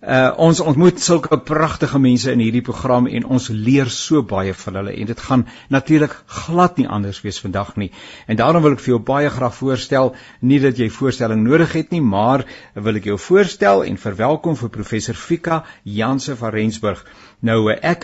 [0.01, 4.79] Uh ons ontmoet sulke pragtige mense in hierdie program en ons leer so baie van
[4.79, 7.91] hulle en dit gaan natuurlik glad nie anders wees vandag nie.
[8.25, 11.93] En daarom wil ek vir jou baie graag voorstel, nie dat jy voorstelling nodig het
[11.93, 17.05] nie, maar wil ek jou voorstel en verwelkom vir professor Fika Janse van Rensburg.
[17.41, 18.03] Nou ek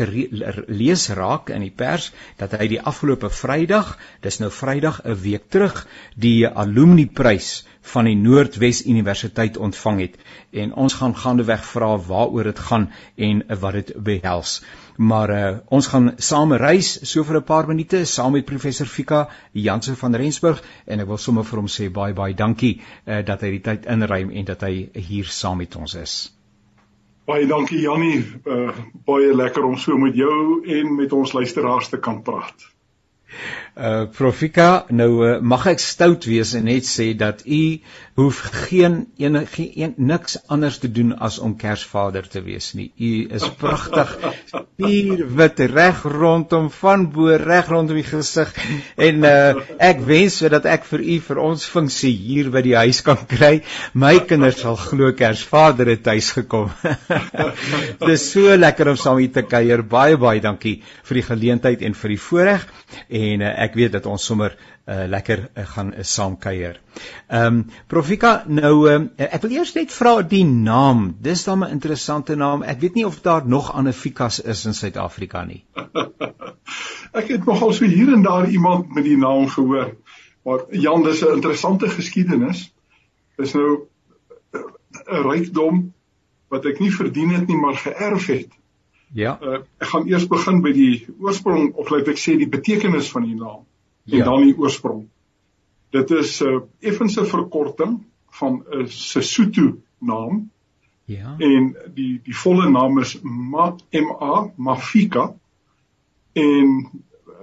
[0.68, 3.92] lees raak in die pers dat hy die afgelope Vrydag,
[4.26, 5.86] dis nou Vrydag 'n week terug,
[6.16, 10.16] die alumni prys van die Noordwes Universiteit ontvang het
[10.52, 14.62] en ons gaan gaandeweg vra waaroor dit gaan en wat dit behels.
[14.98, 19.30] Maar uh, ons gaan saam reis so vir 'n paar minute saam met professor Fika
[19.52, 23.42] Jansen van Rensburg en ek wil sommer vir hom sê baie baie dankie uh, dat
[23.42, 26.37] hy die tyd inruim en dat hy hier saam met ons is.
[27.28, 28.72] Baie dankie Jannie, uh,
[29.04, 32.68] baie lekker om so met jou en met ons luisteraars te kan praat.
[33.78, 37.78] Uh Profika, nou uh, mag ek stout wees en net sê dat u
[38.18, 42.88] hoef geen enige een, niks anders te doen as om Kersvader te wees nie.
[42.98, 44.16] U is pragtig,
[44.50, 48.50] spier wit reg rondom van bo reg rondom die gesig
[48.98, 53.04] en uh ek wens sodat ek vir u vir ons funksie hier by die huis
[53.06, 53.60] kan kry.
[53.94, 56.74] My kinders sal glo Kersvader het huis gekom.
[58.10, 59.86] Dis so lekker om saam hier te kuier.
[59.86, 62.66] Baie baie dankie vir die geleentheid en vir die voorreg
[63.14, 64.56] en uh, ek weet dat ons sommer
[64.86, 66.80] uh, lekker uh, gaan uh, saam kuier.
[67.28, 71.16] Ehm um, Profika nou uh, ek wil eers net vra die naam.
[71.22, 72.64] Dis dan 'n interessante naam.
[72.64, 75.64] Ek weet nie of daar nog ander Fikas is in Suid-Afrika nie.
[77.20, 79.96] ek het nogal so hier en daar iemand met die naam gehoor.
[80.44, 82.74] Maar Jan, dis 'n interessante geskiedenis.
[83.36, 83.88] Dis nou
[84.54, 85.94] 'n rykdom
[86.48, 88.52] wat ek nie verdien het nie, maar geërf het.
[89.14, 89.38] Ja.
[89.42, 93.24] Uh, ek gaan eers begin by die oorsprong of laat ek sê die betekenis van
[93.24, 93.64] die naam
[94.08, 94.26] en ja.
[94.26, 95.08] dan die oorsprong.
[95.96, 98.04] Dit is 'n uh, effense verkorting
[98.40, 100.52] van 'n uh, Sesotho naam.
[101.06, 101.36] Ja.
[101.40, 105.34] En die die volle naam is Ma M A Mafika
[106.34, 106.90] en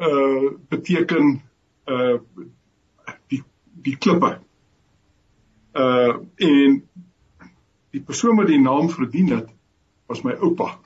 [0.01, 1.43] uh beteken
[1.89, 2.19] uh
[3.29, 3.43] die
[3.83, 4.39] die klippe.
[5.73, 6.83] Uh en
[7.91, 9.49] die persoon wat die naam verdien het
[10.07, 10.79] was my oupa.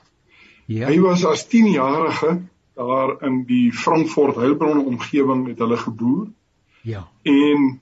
[0.69, 0.85] Ja.
[0.85, 2.41] Hy was as 10-jarige
[2.77, 6.27] daar in die Frankfurt Heilbron omgewing het hulle geboer.
[6.85, 7.07] Ja.
[7.21, 7.81] En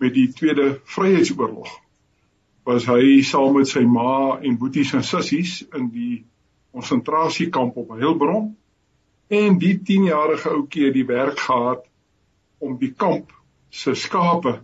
[0.00, 1.68] met die Tweede Vryheidsoorlog
[2.64, 6.22] was hy saam met sy ma en boeties en sissies in die
[6.72, 8.48] konsentrasiekamp op Heilbron
[9.28, 11.84] en die 10-jarige ouetjie het die werk gehad
[12.64, 13.36] om die kamp
[13.68, 14.56] se skape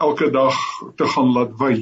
[0.00, 0.56] elke dag
[0.96, 1.74] te gaan laat wy.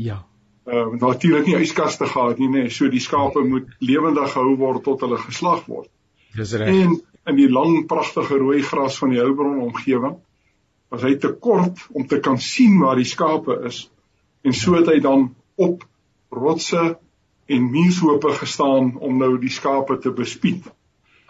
[0.00, 0.22] Ja
[0.70, 5.04] uh, natuurlik nie yskaste gehad nie nê so die skape moet lewendig gehou word tot
[5.04, 5.90] hulle geslag word.
[6.36, 6.68] Dis reg.
[6.68, 6.96] En
[7.30, 10.18] in die lang pragtige rooi gras van die Heilbron omgewing
[10.90, 13.84] was hy te kort om te kan sien waar die skape is.
[14.42, 15.28] En so het hy dan
[15.60, 15.84] op
[16.30, 16.98] rotse
[17.50, 20.66] en muurshoope gestaan om nou die skape te bespied.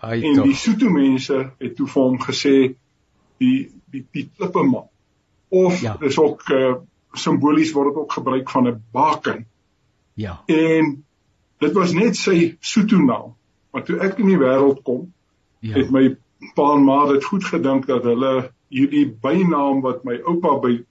[0.01, 2.55] Ai, en die Sotho mense het toe vir hom gesê
[3.41, 4.87] die die die klippe man
[5.51, 5.97] of ja.
[6.01, 6.77] dis ook uh,
[7.19, 9.47] simbolies word dit ook gebruik van 'n baken.
[10.15, 10.43] Ja.
[10.47, 11.05] En
[11.59, 13.35] dit was net sy Sotho naam.
[13.71, 15.13] Maar toe ek in die wêreld kom,
[15.59, 15.77] ja.
[15.77, 16.17] het my
[16.57, 20.85] pa en ma dit goed gedink dat hulle hierdie bynaam wat my oupa by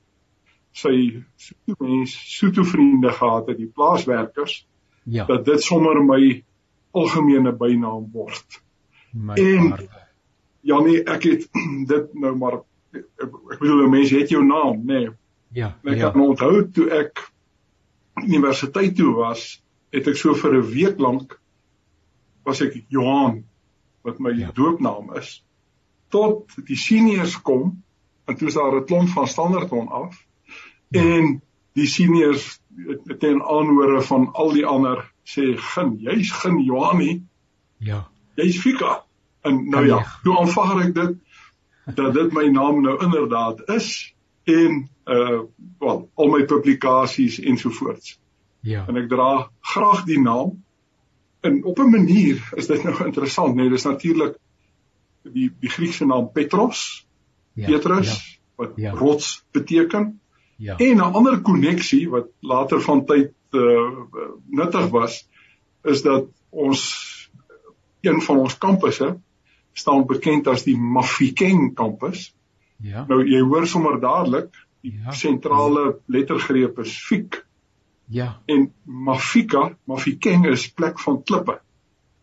[0.72, 4.66] sy Sotho mens, Sotho vriende gehad het, die plaaswerkers,
[5.04, 5.26] ja.
[5.26, 6.44] dat dit sommer my
[6.92, 8.62] algemene bynaam word.
[9.14, 9.74] My en
[10.62, 11.48] Janie, ek het
[11.94, 12.62] dit nou maar
[12.94, 15.04] ek bedoel mense het jou naam, nê?
[15.06, 15.10] Nee,
[15.54, 15.74] Ja.
[15.84, 16.12] Ek ja.
[16.12, 17.32] kan onthou toe ek
[18.22, 19.62] universiteit toe was,
[19.94, 21.40] het ek so vir 'n week lank
[22.46, 23.44] was ek Johan
[24.06, 24.52] wat my ja.
[24.56, 25.40] doopnaam is
[26.14, 27.84] tot die seniors kom
[28.30, 30.26] en toe is daar 'n klomp van standaardton af
[30.90, 31.02] ja.
[31.02, 31.42] en
[31.74, 32.60] die seniors
[33.20, 37.24] ten aanhore van al die ander sê gin jy's gin Johanie
[37.78, 39.04] ja jy's Fika
[39.42, 41.18] en nou ja toe aanvaar ek dit
[41.96, 44.14] dat dit my naam nou inderdaad is
[44.50, 45.42] en uh
[45.80, 48.18] wel al my publikasies ensovoorts
[48.62, 48.86] ja.
[48.88, 50.58] En ek dra graag die naam.
[51.42, 54.36] En op 'n manier is dit nou interessant nee dis natuurlik
[55.24, 57.08] die die Griekse naam Petros
[57.54, 58.92] ja, Petrus ja, wat ja.
[58.92, 60.20] rots beteken.
[60.56, 60.76] Ja.
[60.78, 63.92] En 'n ander koneksie wat later van tyd uh,
[64.46, 65.28] nuttig was
[65.84, 66.82] is dat ons
[68.02, 69.20] een van ons kampusse
[69.74, 72.36] staan bekend as die Mafikeng kampus
[72.84, 77.44] ja nou jy hoor sommer dadelik die ja, sentrale lettergreep is Fik
[78.10, 78.42] Ja.
[78.46, 81.60] En Mafika, Mafikeng is plek van klippe.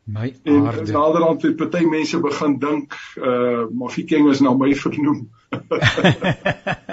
[0.03, 0.81] My aarde.
[0.81, 5.29] En naderhand het party mense begin dink uh Mafikeng is nou my vernoem.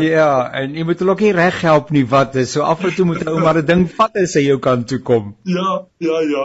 [0.16, 2.52] ja, en jy moet hulle ook nie reg help nie wat is.
[2.54, 4.98] So af en toe moet ou maar 'n ding vat as hy jou kant toe
[4.98, 5.34] kom.
[5.44, 6.44] Ja, ja, ja.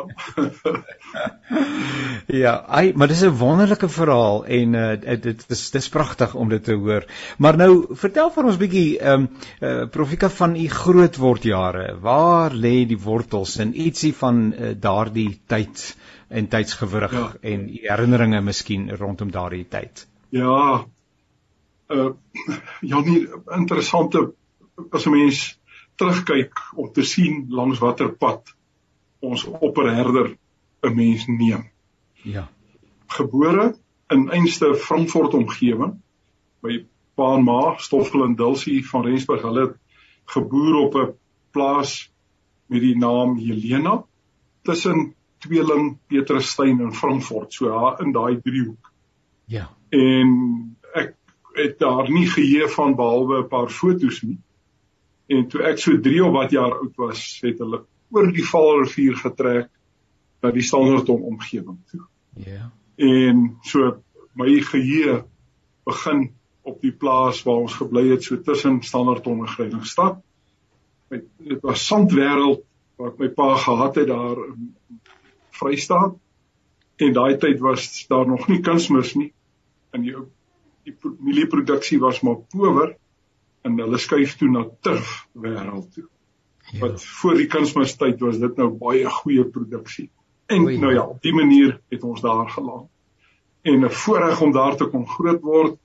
[2.44, 6.64] ja, ai, maar dis 'n wonderlike verhaal en uh dit is dis pragtig om dit
[6.64, 7.06] te hoor.
[7.38, 9.30] Maar nou, vertel vir ons bietjie ehm um,
[9.62, 11.96] uh Profika van u grootword jare.
[12.02, 15.96] Waar lê die wortels en ietsie van uh, daardie tyd
[16.28, 17.32] en tydsgewrig ja.
[17.42, 20.08] en herinneringe miskien rondom daardie tyd?
[20.30, 20.86] Ja.
[21.88, 22.14] Uh
[22.92, 24.34] ja, nie interessante
[24.92, 25.60] as 'n mens
[25.96, 28.56] terugkyk om te sien langs watter pad
[29.20, 30.38] ons opperherder
[30.84, 31.70] 'n mens neem.
[32.24, 32.50] Ja.
[33.08, 33.76] Gebore
[34.10, 36.02] in einste Frankfurt omgewing
[36.62, 36.86] by
[37.16, 39.42] pa en ma Stoffel en Dulcie van Rensburg.
[39.42, 39.78] Hulle het
[40.26, 41.16] geboer op 'n
[41.52, 42.12] plaas
[42.68, 44.04] met die naam Helena
[44.64, 48.92] tussen Tweeling, Petrusstein en Frankfurt, so daar in daai driehoek.
[49.46, 50.77] Ja en
[51.58, 54.38] het daar nie geheue van behalwe 'n paar fotos nie.
[55.28, 59.16] En toe ek so 3 of wat jaar oud was, het hulle oor die Vaalrivier
[59.16, 59.70] getrek
[60.42, 62.06] na die Standerton omgewing toe.
[62.34, 62.72] Ja.
[62.96, 65.24] En so my geheue
[65.84, 66.32] begin
[66.62, 70.22] op die plaas waar ons gebly het so tussen Standerton en Greiningstad.
[71.10, 72.64] Dit was sandwêreld
[72.98, 74.74] wat my pa gehad het daar in
[75.50, 76.16] Vrystaat.
[76.98, 79.32] En daai tyd was daar nog nie kunsmis nie
[79.94, 80.16] in die
[80.88, 82.94] die mielieproduksie was maar power
[83.68, 86.06] en hulle skuif toe na turf wêreld toe.
[86.72, 86.80] Ja.
[86.84, 90.10] Wat voor die kunsmistyd was dit nou baie goeie produksie.
[90.52, 90.78] En Oei.
[90.80, 92.90] nou ja, op die manier het ons daar geland.
[93.68, 95.80] En 'n voorreg om daar te kon groot word.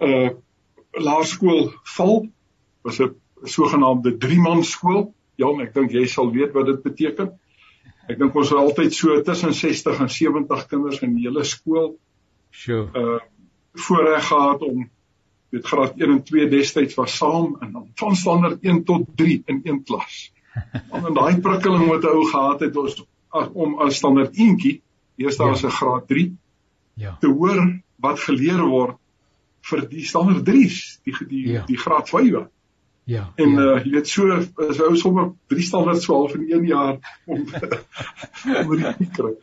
[0.00, 0.30] uh,
[0.92, 2.28] Laerskool val
[2.82, 5.14] was 'n sogenaamde drie-man skool.
[5.36, 7.38] Ja, ek dink jy sal weet wat dit beteken.
[8.08, 11.98] Ek dink ons het altyd so tussen 60 en 70 kinders in die hele skool
[12.52, 12.90] Sure.
[12.94, 13.20] Uh
[13.72, 14.90] voorreg gehad om
[15.52, 19.42] dit graad 1 en 2 destyds was saam en dan van standaard 1 tot 3
[19.46, 20.32] in een klas.
[20.92, 23.04] In daai prikkeling wat ou gehad het ons
[23.52, 24.80] om as standaard eentjie,
[25.16, 25.50] eerste ja.
[25.50, 26.36] as 'n graad 3
[26.94, 27.16] ja.
[27.20, 28.96] te hoor wat geleer word
[29.62, 31.64] vir die standaard 3s, die die ja.
[31.66, 32.48] die graad 5.
[33.04, 33.32] Ja.
[33.36, 33.74] En ja.
[33.74, 37.44] uh jy weet so as ou sommer drie standaard 12 in 1 jaar om
[38.66, 39.34] om dit te kry.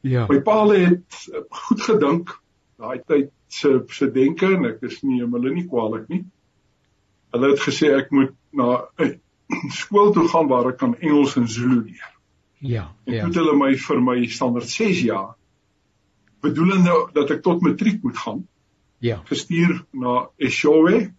[0.00, 0.26] Ja.
[0.28, 2.36] My pa het goed gedink
[2.76, 6.24] daai tyd se se denke en ek is nie hulle nie kwaliek nie.
[7.34, 8.86] Hulle het gesê ek moet na
[9.46, 12.12] 'n skool toe gaan waar ek kan Engels en Zulu leer.
[12.58, 13.24] Ja, en ja.
[13.24, 15.34] En toe hulle my vir my standaard 6 jaar
[16.42, 18.46] bedoelende dat ek tot matriek moet gaan.
[18.98, 19.20] Ja.
[19.28, 21.10] Gestuur na Eshowe,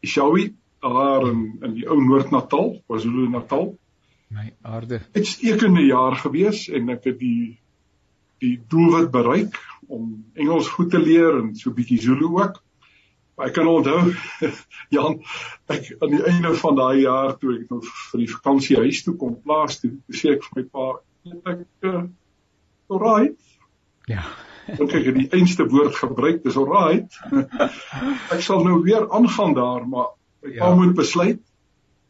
[0.00, 3.72] Eshowe daar in in die ou Noord-Natal, KwaZulu-Natal.
[4.32, 4.98] My aarde.
[4.98, 7.58] Dit het 'n stekende jaar gewees en ek het die
[8.42, 12.62] die doelwit bereik om Engels goed te leer en so bietjie Zulu ook.
[13.34, 14.12] Maar ek kan onthou
[14.94, 15.18] Jan,
[15.72, 19.16] ek aan die einde van daai jaar toe ek nog vir die vakansie huis toe
[19.18, 20.88] kom plaas toe, sê ek vir my pa,
[21.54, 22.02] ek uh,
[22.92, 23.38] alright.
[24.10, 24.26] Ja.
[24.78, 27.16] Dink ek het die einste woord gebruik, dis alright.
[28.34, 30.12] ek sal nou weer aangaan daar, maar
[30.42, 30.76] my pa ja.
[30.76, 31.40] moet besluit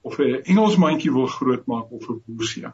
[0.02, 2.66] of hy 'n Engels mandjie wil grootmaak of 'n boesie.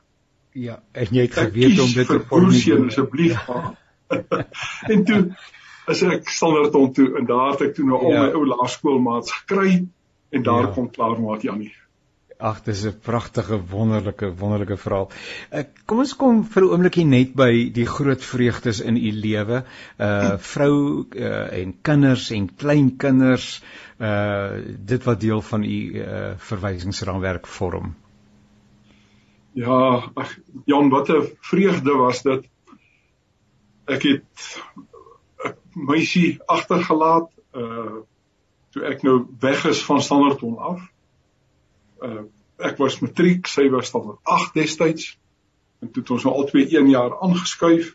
[0.56, 3.36] Ja, en jy het geweet om dit te formuleer asseblief.
[3.46, 3.76] Ja.
[4.92, 5.22] en toe
[5.88, 8.22] as ek standaard om toe en daar het ek toe nou al ja.
[8.22, 9.84] my ou laerskoolmaats gekry
[10.30, 10.72] en daar ja.
[10.74, 11.72] kom klaar maak Janie.
[12.38, 15.08] Ag, dis 'n pragtige, wonderlike, wonderlike verhaal.
[15.50, 19.64] Uh, kom ons kom vir 'n oombliekie net by die groot vreugdes in u lewe.
[19.98, 23.62] Uh vrou uh, en kinders en kleinkinders,
[23.98, 24.54] uh
[24.92, 27.96] dit wat deel van u uh verwysingsraamwerk vorm.
[29.58, 32.46] Ja, ag Jan, wat 'n vreugde was dit.
[33.88, 34.60] Ek het
[35.44, 35.56] 'n
[35.88, 38.00] meisie agtergelaat uh
[38.70, 40.82] toe ek nou weg is van Standerton af.
[42.02, 42.26] Uh
[42.58, 45.18] ek was matriek, sy was standaard 8 destyds.
[45.78, 47.94] En toe het ons nou albei 1 jaar aangeskuif.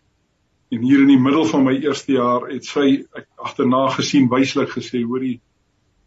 [0.71, 4.71] En hier in die middel van my eerste jaar het sy ek agterna gesien wyslik
[4.73, 5.41] gesê, hoorie,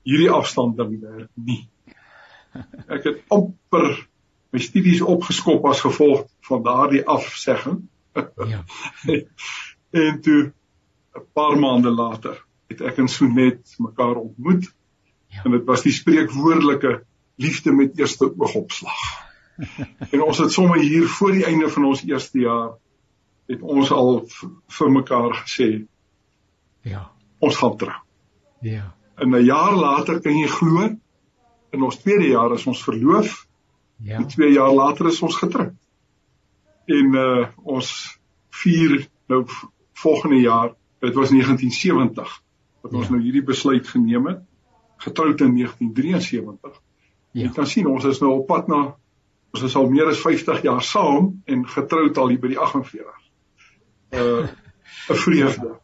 [0.02, 1.68] hierdie afstand ding werk nie.
[2.94, 4.08] Ek het amper
[4.50, 7.84] my studies opgeskop as gevolg van daardie afsegging.
[8.48, 8.64] Ja.
[9.96, 10.52] en toe
[11.16, 14.74] 'n paar maande later het ek en Sonet mekaar ontmoet.
[15.26, 15.44] Ja.
[15.44, 17.04] En dit was die spreekwoordelike
[17.36, 19.00] liefde met eerste oogopslag.
[20.12, 22.76] en ons het sommer hier voor die einde van ons eerste jaar
[23.46, 24.26] het ons al
[24.78, 25.86] vir mekaar gesê
[26.82, 28.00] ja, ons gaan trou.
[28.60, 28.94] Ja.
[29.16, 30.96] En 'n jaar later kan jy glo
[31.70, 33.46] in ons tweede jaar is ons verloof.
[33.96, 34.16] Ja.
[34.16, 35.74] En 2 jaar later is ons getroud.
[36.86, 38.18] En uh ons
[38.62, 39.44] vier nou
[39.96, 42.42] volgende jaar, dit was 1970
[42.82, 43.12] wat ons ja.
[43.14, 44.42] nou hierdie besluit geneem het.
[45.02, 46.76] Getroud in 1973.
[47.32, 47.42] Ja.
[47.42, 48.82] Jy kan sien ons is nou op pad na
[49.56, 53.26] ons is al meer as 50 jaar saam en getroud al hier by die 48.
[54.16, 54.46] Uh
[55.06, 55.78] 'n vreugde.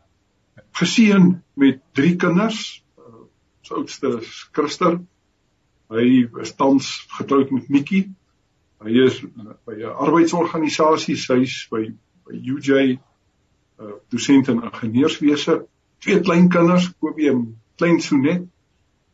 [0.72, 2.84] Geseën met 3 kinders.
[2.98, 3.24] Uh,
[3.60, 5.00] ons oudste is Christer.
[5.92, 6.88] Hy is tans
[7.18, 8.06] getroud met Nikki.
[8.82, 9.20] Hy is
[9.66, 11.92] by 'n arbeidsorganisasie, sy's by
[12.26, 12.98] by UJ
[13.80, 15.66] uh dosent in ingenieurswese.
[15.98, 17.44] Twee kleinkinders, Kobie en
[17.76, 18.44] klein Sonet.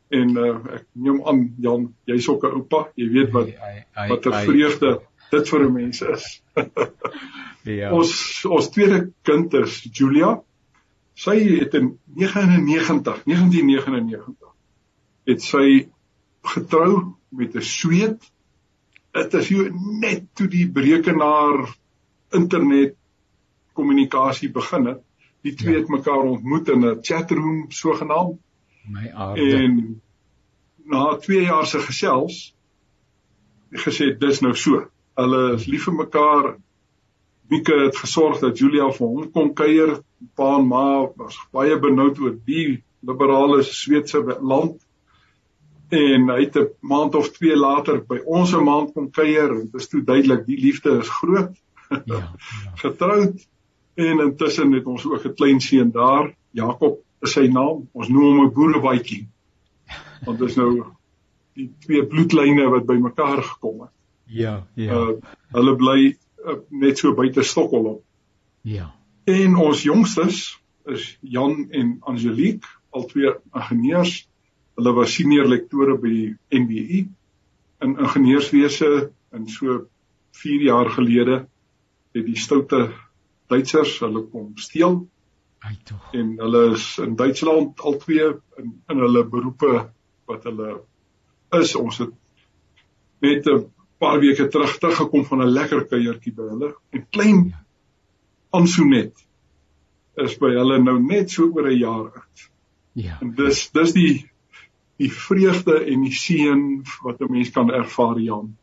[0.09, 3.49] En uh ek neem aan Jan, jy's ook 'n oupa, jy weet wat
[4.09, 5.01] wat 'n vreugde
[5.31, 6.43] dit vir 'n mens is.
[7.81, 7.93] ja.
[7.93, 10.41] Ons ons tweede kind is Julia.
[11.19, 14.49] Sy het in 99, 1999
[15.29, 15.89] het sy
[16.55, 18.31] getrou met 'n sweet.
[19.13, 21.77] Dit is hier net toe die brekenaar
[22.31, 22.95] internet
[23.79, 25.01] kommunikasie begin het.
[25.47, 25.81] Die twee ja.
[25.81, 28.39] het mekaar ontmoet in 'n chatroom sogenaamd.
[28.91, 29.49] My aarde.
[29.63, 30.01] En
[30.85, 32.55] na 2 jaar se gesels
[33.73, 34.87] gesê dis nou so.
[35.19, 36.57] Hulle is lief vir mekaar.
[37.49, 40.03] Mieke het gesorg dat Julia vir hom kon kuier.
[40.35, 44.81] Pa en ma was baie benoud oor die liberale Sweedse land
[45.89, 49.71] en hy het 'n maand of 2 later by ons 'n maand kom kuier en
[49.71, 51.57] dit is toe duidelik die liefde is groot.
[51.89, 52.03] Ja.
[52.05, 52.35] ja.
[52.85, 53.47] Getroud
[53.99, 57.89] en intussen het ons ook 'n klein seun daar, Jakob is sy naam.
[57.93, 59.27] Ons noem hom 'n boerebaadjie.
[60.25, 60.85] Want dit is nou
[61.55, 63.95] die twee bloedlyne wat bymekaar gekom het.
[64.25, 64.93] Ja, ja.
[64.93, 65.17] Uh,
[65.53, 67.99] hulle bly uh, net so buite Stockholm.
[68.63, 68.95] Ja.
[69.25, 74.29] En ons jongstes is Jan en Angelique, albei ingenieurs
[74.79, 77.01] Hulle was senior lektore by die NBU
[77.83, 79.81] in ingenieurswese en so
[80.39, 81.39] 4 jaar gelede
[82.15, 82.93] het die stoute
[83.49, 85.01] Duitsers hulle kom steel.
[85.65, 86.13] Ai tog.
[86.15, 88.29] En hulle is in Duitsland al twee
[88.61, 89.89] in in hulle beroepe
[90.29, 90.83] wat hulle
[91.59, 91.75] is.
[91.75, 92.13] Ons het
[93.25, 93.65] net 'n
[93.99, 97.55] paar weke terug teruggekom van 'n lekker kuiertjie by hulle en klein
[98.51, 99.27] Ansonet
[100.17, 102.51] is by hulle nou net so oor 'n jaar oud.
[102.93, 103.19] Ja.
[103.21, 104.31] En dis dis die
[104.99, 108.57] die vreugde en die seën wat 'n mens kan ervaar Jan.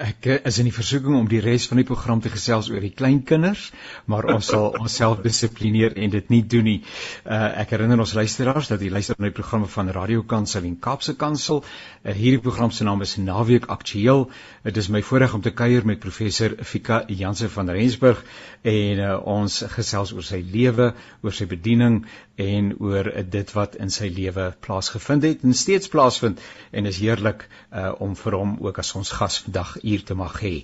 [0.00, 2.94] Ek is in die versoeking om die res van die program te gesels oor die
[2.96, 3.66] kleinkinders,
[4.08, 6.78] maar ons sal onsself dissiplineer en dit nie doen nie.
[7.26, 10.78] Uh, ek herinner ons luisteraars dat jy luister na die programme van Radio Kansel en
[10.80, 11.60] Kaapse Kansel.
[12.06, 14.30] Uh, hierdie program se naam is Naweek Aktueel.
[14.64, 18.24] Dit is my voorreg om te kuier met professor Fika Jansen van Rensburg
[18.64, 22.06] en uh, ons gesels oor sy lewe, oor sy bediening
[22.40, 27.48] en oor dit wat in sy lewe plaasgevind het en steeds plaasvind en is heerlik
[27.48, 30.54] uh, om vir hom ook as ons gas vandag hier te mag hê.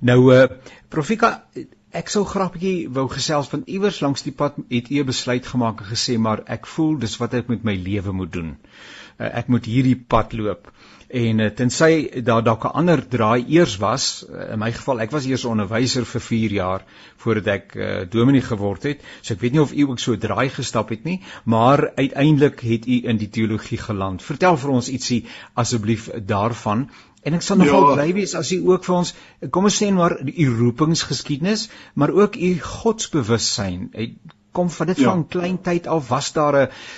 [0.00, 0.48] Nou uh
[0.88, 1.42] Profika
[1.92, 5.46] ek sou graag 'n bietjie wou gesels van iewers langs die pad het u besluit
[5.46, 8.56] gemaak en gesê maar ek voel dis wat ek met my lewe moet doen.
[9.18, 10.72] Uh, ek moet hierdie pad loop
[11.12, 15.10] en uh, tensy daar dalk 'n ander draai eers was uh, in my geval ek
[15.10, 16.84] was eers onderwyser vir 4 jaar
[17.24, 20.48] voordat ek uh, dominee geword het so ek weet nie of u ook so draai
[20.48, 25.24] gestap het nie maar uiteindelik het u in die teologie geland vertel vir ons ietsie
[25.54, 26.88] asseblief daarvan
[27.22, 27.94] En ek sal nogal ja.
[27.94, 29.14] bly wees as u ook vir ons
[29.54, 33.92] kom ons sê maar u roepingsgeskiedenis, maar ook u godsbewussyn.
[34.52, 35.10] Kom van dit ja.
[35.10, 36.56] van klein tyd af was daar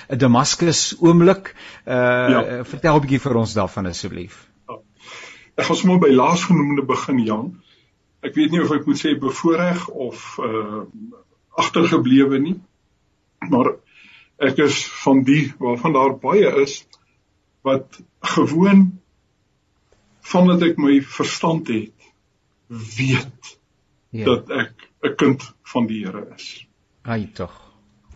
[0.08, 1.54] 'n Damaskus oomblik.
[1.87, 2.64] Uh ja.
[2.64, 4.49] vertel 'n bietjie vir ons daarvan asseblief.
[4.68, 4.78] Ja.
[5.54, 7.62] ek gaan sommer by laasgenoemde begin Jan.
[8.20, 10.82] Ek weet nie of ek moet sê bevoordeel of uh
[11.54, 12.61] agtergeblewe nie.
[13.38, 13.76] Maar
[14.37, 16.87] ek is van die waarvan daar baie is
[17.62, 19.00] wat gewoon
[20.20, 22.11] vandat ek my verstand het
[22.68, 23.58] weet
[24.11, 24.25] ja.
[24.25, 26.66] dat ek 'n kind van die Here is.
[27.04, 27.52] Ai tog.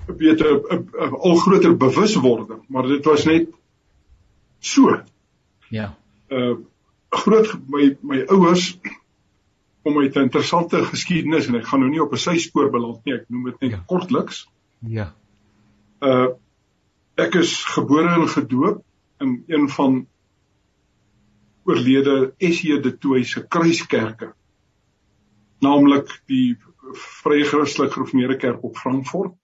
[0.07, 0.88] Weet 'n
[1.21, 3.49] al groter bewuswording, maar dit was net
[4.59, 5.02] so.
[5.68, 5.95] Ja.
[6.28, 6.57] Uh
[7.09, 8.78] groot my my ouers
[9.83, 13.14] kom uit 'n interessante geskiedenis en ek gaan nou nie op 'n syspoor beland nie,
[13.14, 13.83] ek noem dit net ja.
[13.87, 14.49] kortliks.
[14.80, 15.14] Ja.
[16.00, 16.28] Uh
[17.14, 18.85] ek is gebore en gedoop
[19.18, 20.07] in een van
[21.64, 24.33] oorlede SJ de Tooi se kruiskerke.
[25.61, 26.57] Naamlik die
[26.95, 29.35] Vrye Christelike Gereformeerde Kerk op Frankfurt.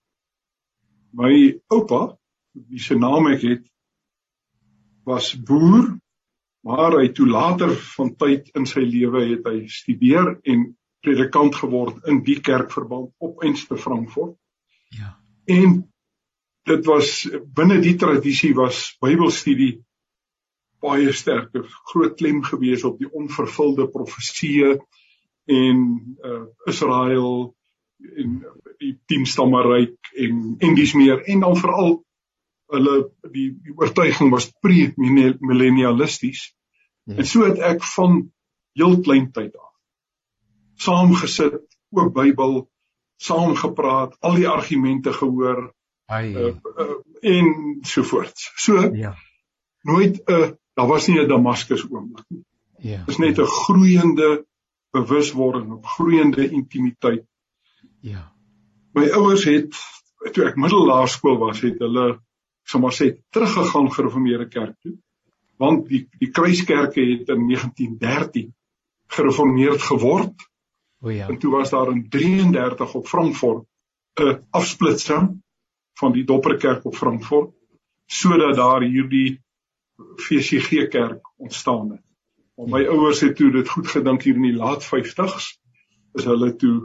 [1.15, 2.17] My oupa,
[2.53, 3.67] wie se naam ek het,
[5.05, 5.93] was boer,
[6.65, 10.71] maar hy toe later van tyd in sy lewe het hy studeer en
[11.05, 14.39] predikant geword in die kerkverband op Enste Frankfurt.
[14.97, 15.13] Ja.
[15.45, 15.83] En
[16.65, 19.83] dit was binne die tradisie was Bybelstudie
[20.85, 21.53] baie sterk,
[21.91, 24.79] groot klem gewees op die onvervulde profesieë
[25.45, 25.79] en
[26.25, 27.55] uh, Israel
[28.17, 28.41] en
[28.79, 32.05] die tienstammeryk en en dis meer en dan veral
[32.75, 32.97] hulle
[33.33, 36.55] die, die oortuiging was pre-millennialisties.
[37.05, 37.17] Ja.
[37.21, 38.33] En so het ek van
[38.75, 39.75] heel klein tyd af
[40.75, 42.71] saamgesit, ook Bybel,
[43.17, 45.69] saam gepraat, al die argumente gehoor.
[46.11, 46.35] Ai.
[46.35, 48.35] Uh, uh, en so voort.
[48.57, 49.15] So ja.
[49.85, 52.45] Nooit 'n uh, daar was nie 'n Damaskus oomblik nie.
[52.79, 52.99] Ja.
[52.99, 54.47] Dit is net 'n groeiende
[54.95, 57.27] bewuswording, 'n groeiende intimiteit.
[58.01, 58.33] Ja.
[58.95, 59.75] My ouers het
[60.33, 62.21] toe ek middellaerskool was, het hulle
[62.65, 64.97] sommer sê teruggegaan gereformeerde kerk toe.
[65.61, 68.55] Want die die kruiskerke het in 1913
[69.07, 70.35] gereformeerd geword.
[71.01, 71.29] O ja.
[71.29, 73.67] En toe was daar in 33 op Frankfurt
[74.21, 75.43] 'n afsplitsing
[75.99, 77.53] van die Dopperkerk op Frankfurt
[78.07, 79.41] sodat daar hierdie
[79.97, 82.03] VCG kerk ontstaan het.
[82.57, 85.47] Maar my ouers het toe dit goed gedink hier in die laat 50s
[86.15, 86.77] is hulle toe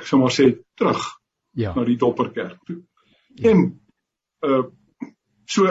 [0.00, 0.46] ek sou maar sê
[0.80, 1.02] terug
[1.60, 1.74] ja.
[1.76, 2.80] na die Dopperkerk toe.
[3.34, 3.52] Ja.
[3.52, 3.66] En
[4.46, 4.64] uh
[5.50, 5.66] so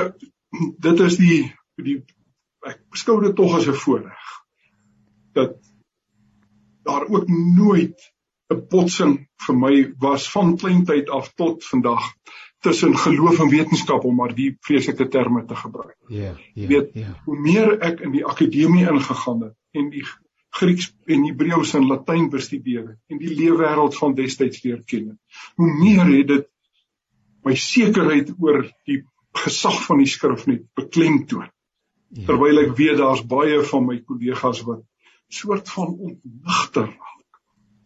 [0.83, 1.39] dit is die
[1.79, 1.97] die
[2.67, 4.31] ek beskou dit tog as 'n voorreg
[5.37, 5.55] dat
[6.83, 7.95] daar ook nooit
[8.53, 12.03] 'n botsing vir my was van kleintyd af tot vandag
[12.59, 15.95] tussen geloof en wetenskap om maar die vreeslike terme te gebruik.
[16.07, 16.67] Ja, ja.
[16.67, 17.13] Weet, ja.
[17.25, 20.03] hoe meer ek in die akademie ingegaan het en die
[20.59, 25.43] Grieks en Hebreëus en Latyn bestudeer het en die leefwêreld van destyds leer ken het,
[25.61, 26.47] hoe meer het dit
[27.45, 29.03] my sekerheid oor die
[29.39, 31.47] gesag van die skrif net beklemtoon.
[32.17, 32.25] Ja.
[32.25, 34.83] Terwyl ek weet daar's baie van my kollegas wat
[35.29, 37.18] soort van ontnigter raak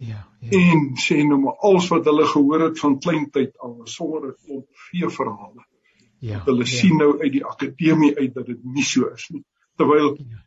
[0.04, 0.50] Ja, ja.
[0.50, 4.68] En sê nou maar alles wat hulle gehoor het van kleintyd al sonder 'n klomp
[4.88, 5.66] vee verhale.
[6.20, 6.42] Ja.
[6.46, 6.72] Hulle ja.
[6.72, 9.44] sien nou uit die akademie uit dat dit nie so is nie.
[9.76, 10.44] Terwyl ja.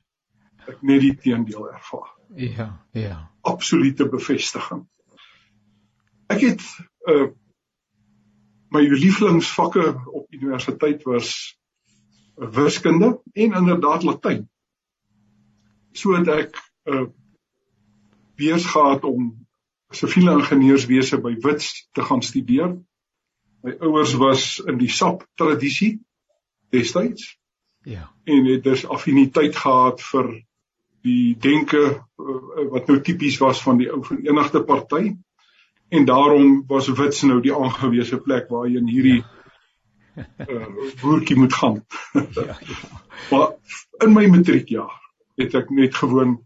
[0.67, 2.13] ek net die teendeel ervaar.
[2.35, 3.31] Ja, ja.
[3.41, 4.87] Absolute bevestiging.
[6.27, 6.63] Ek het
[7.09, 7.29] uh
[8.75, 11.59] my lieflingsvakke op universiteit was
[12.35, 14.49] wiskunde en inderdaad Latyn.
[15.93, 17.07] So het ek uh
[18.37, 19.46] beurs gehad om
[19.91, 22.75] siviele ingenieurswese by Wits te gaan studeer.
[23.63, 26.01] My ouers was in die SAP tradisie
[26.75, 27.37] destyds.
[27.87, 28.11] Ja.
[28.25, 30.33] En het dus affiniteit gehad vir
[31.07, 35.15] die denke uh, wat nou tipies was van die ou Verenigde Party.
[35.89, 40.27] En daarom was Wits nou die aangewese plek waar jy in hierdie ja.
[40.51, 41.85] uh, moet gaan.
[42.13, 42.59] ja, ja.
[43.31, 43.55] Maar
[44.05, 44.93] in my matriekjaar
[45.41, 46.37] het ek net gewoon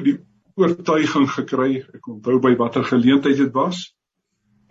[0.00, 0.16] die
[0.54, 1.82] oortuiging gekry.
[1.94, 3.84] Ek onthou by watter geleentheid dit was.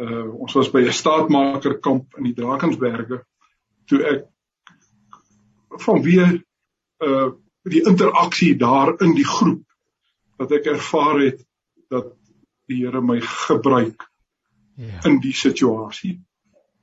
[0.02, 3.24] Uh ons was by 'n staatmakerkamp in die Drakensberge
[3.86, 4.26] toe ek
[5.86, 6.42] vanweë
[7.06, 7.30] uh
[7.70, 9.62] die interaksie daar in die groep
[10.42, 11.44] dat ek ervaar het
[11.94, 12.14] dat
[12.66, 14.08] die Here my gebruik
[14.76, 15.02] ja.
[15.06, 16.22] in die situasie.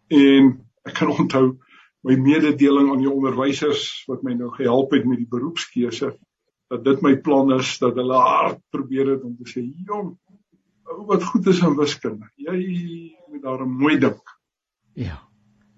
[0.09, 0.53] En
[0.87, 1.59] ek kan onthou
[2.07, 6.13] my mededeling aan die onderwysers wat my nou gehelp het met die beroepskeuse
[6.69, 10.17] dat dit my plan is dat hulle hard probeer het om te sê jong
[11.09, 12.59] wat goed is aan wiskunde jy
[13.29, 14.39] moet daar 'n mooi dink.
[14.93, 15.29] Ja.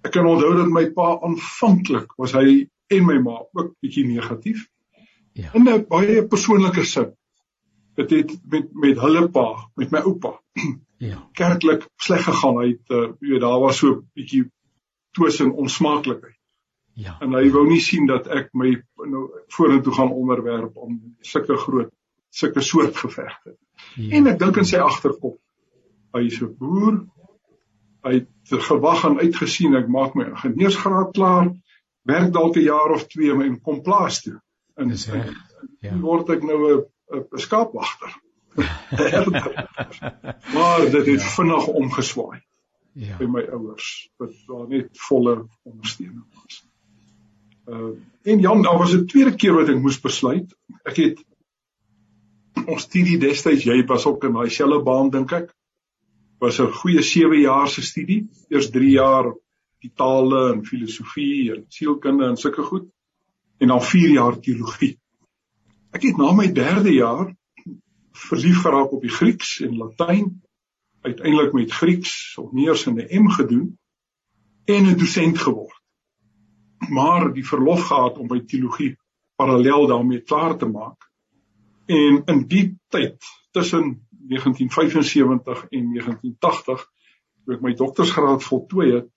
[0.03, 4.69] Ek kan onthou dat my pa aanvanklik was hy en my ma ook bietjie negatief.
[5.33, 5.51] Ja.
[5.55, 7.13] In 'n baie persoonlike sin.
[7.95, 10.41] Dit het met met hulle pa met my oupa
[11.11, 11.29] ja.
[11.33, 12.59] kerklik sleg gegaan.
[12.59, 14.51] Hy het uh, weet daar was so bietjie
[15.11, 16.40] twis en onsmaaklikheid
[17.01, 17.15] Ja.
[17.25, 18.75] En hy wou nie sien dat ek my
[19.09, 21.93] nou vorentoe gaan onderwerp om sulke groot
[22.31, 23.57] sulke soort gevegte.
[23.97, 24.11] Ja.
[24.19, 25.39] En ek dink in sy agterkop,
[26.15, 27.01] hy is 'n boer.
[28.07, 31.51] Hy het gewag en uitgesien ek maak my ingenieursgraad klaar,
[32.07, 34.39] werk dalk 'n jaar of twee en kom plaas toe.
[34.77, 35.35] En dis reg.
[35.81, 35.97] Ja.
[35.99, 36.85] word ek nou 'n
[37.17, 38.13] 'n skaapwagter.
[40.55, 41.29] maar dit het ja.
[41.37, 42.41] vinnig omgeswaai.
[42.93, 43.17] Ja.
[43.17, 46.65] by my ouers wat daar net volle ondersteuning was.
[47.67, 50.57] Uh en Jan, daar was 'n tweede keer wat ek moes besluit.
[50.85, 51.25] Ek het
[52.67, 55.55] ons studie destyds, jy was ook in daai selfe baan dink ek.
[56.39, 58.29] Was 'n goeie 7 jaar se studie.
[58.49, 59.33] Eers 3 jaar
[59.81, 62.89] die tale en filosofie en sielkunde en sulke goed
[63.59, 64.99] en dan 4 jaar teologie.
[65.93, 67.35] Ek het na my 3de jaar
[68.13, 70.43] verlief geraak op die Grieks en Latyn.
[71.03, 73.79] Uiteindelik met Grieks of meer in 'n M gedoen
[74.65, 75.80] en 'n dosent geword.
[76.89, 78.97] Maar die verlof gehad om my teologie
[79.37, 81.11] parallel daarmee klaar te maak.
[81.87, 86.87] En in die tyd tussen 1975 en 1980
[87.45, 89.09] toe ek my doktorsgraad voltooi het,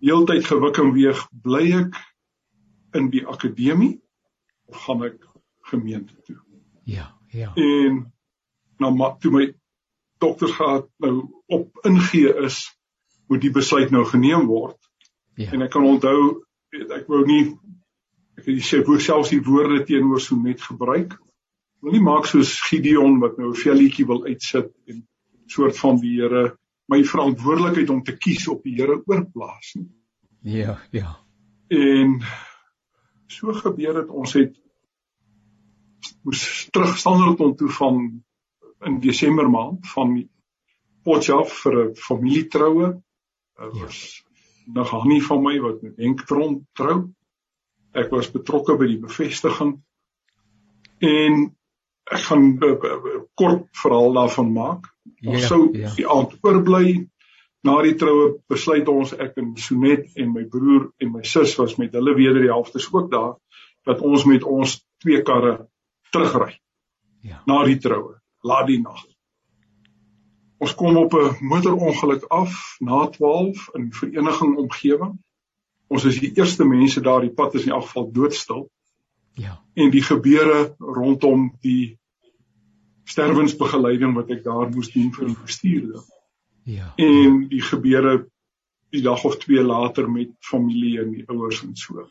[0.00, 1.98] heeltyd gewik en weeg, bly ek
[2.96, 3.98] in die akademie
[4.70, 5.18] of gaan ek
[5.68, 6.38] gemeente toe?
[6.88, 7.52] Ja, ja.
[7.54, 8.04] En
[8.78, 9.46] nou maar toe my
[10.22, 12.62] doktorsgraad nou op ingee is,
[13.28, 14.78] moet die besluit nou geneem word.
[15.34, 15.52] Ja.
[15.52, 17.44] En ek kan onthou ek wou nie
[18.38, 21.16] ek het sê hoe selfs die woorde teenoor so net gebruik
[21.82, 25.06] wil nie maak soos Gideon wat nou 'n velletjie wil uitsit en
[25.46, 29.88] soort van die Here my verantwoordelikheid om te kies op die Here oorplaas nie.
[30.40, 31.18] Ja, ja.
[31.68, 32.20] En
[33.26, 34.56] so gebeur dit ons het
[36.24, 38.24] moes terug Standerton toe van
[38.86, 40.28] in Desember maand van
[41.04, 42.88] Potchefstroom vir 'n familietroue.
[43.58, 43.84] Dit ja.
[43.84, 44.27] was
[44.74, 47.08] nog Hannie van my wat met Henk Tron trou.
[47.96, 49.78] Ek was betrokke by die bevestiging
[51.04, 51.38] en
[52.08, 54.88] ek gaan 'n uh, uh, kort verhaal daarvan maak.
[55.24, 55.92] Ons ja, sou ja.
[55.96, 57.08] die aand oorbly.
[57.66, 61.76] Na die troue besluit ons ek en Sonet en my broer en my sus was
[61.76, 63.34] met hulle weder die helfte ook daar
[63.84, 65.68] dat ons met ons twee karre
[66.12, 66.60] terugry.
[67.22, 67.42] Ja.
[67.46, 69.02] Na die troue, laat die nag.
[70.58, 75.18] Ons kom op 'n motorongeluk af na 12 in vereniging omgewing.
[75.86, 78.70] Ons is die eerste mense daar, die pad is in elk geval doodstil.
[79.32, 79.62] Ja.
[79.74, 81.98] En die gebeure rondom die
[83.04, 86.02] sterwensbegeleiding wat ek daar moes doen vir die bestuurder.
[86.68, 86.92] Ja.
[86.96, 88.26] En die gebeure
[88.90, 92.08] die dag of twee later met familie en die ouers en so.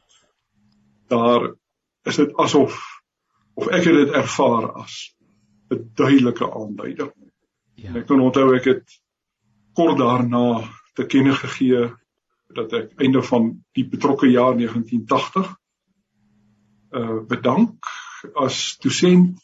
[1.08, 1.54] Daar
[2.04, 2.80] is dit asof
[3.58, 5.16] of ek het dit ervaar as
[5.70, 7.27] 'n duidelike aanduiding.
[7.78, 7.92] Ja.
[7.92, 8.98] En ek kan onthou ek het
[9.78, 10.64] kort daarna
[10.98, 11.86] te kenne gegee
[12.58, 15.52] dat ek einde van die betrokke jaar 1980
[16.98, 17.90] uh bedank
[18.40, 19.38] as dosent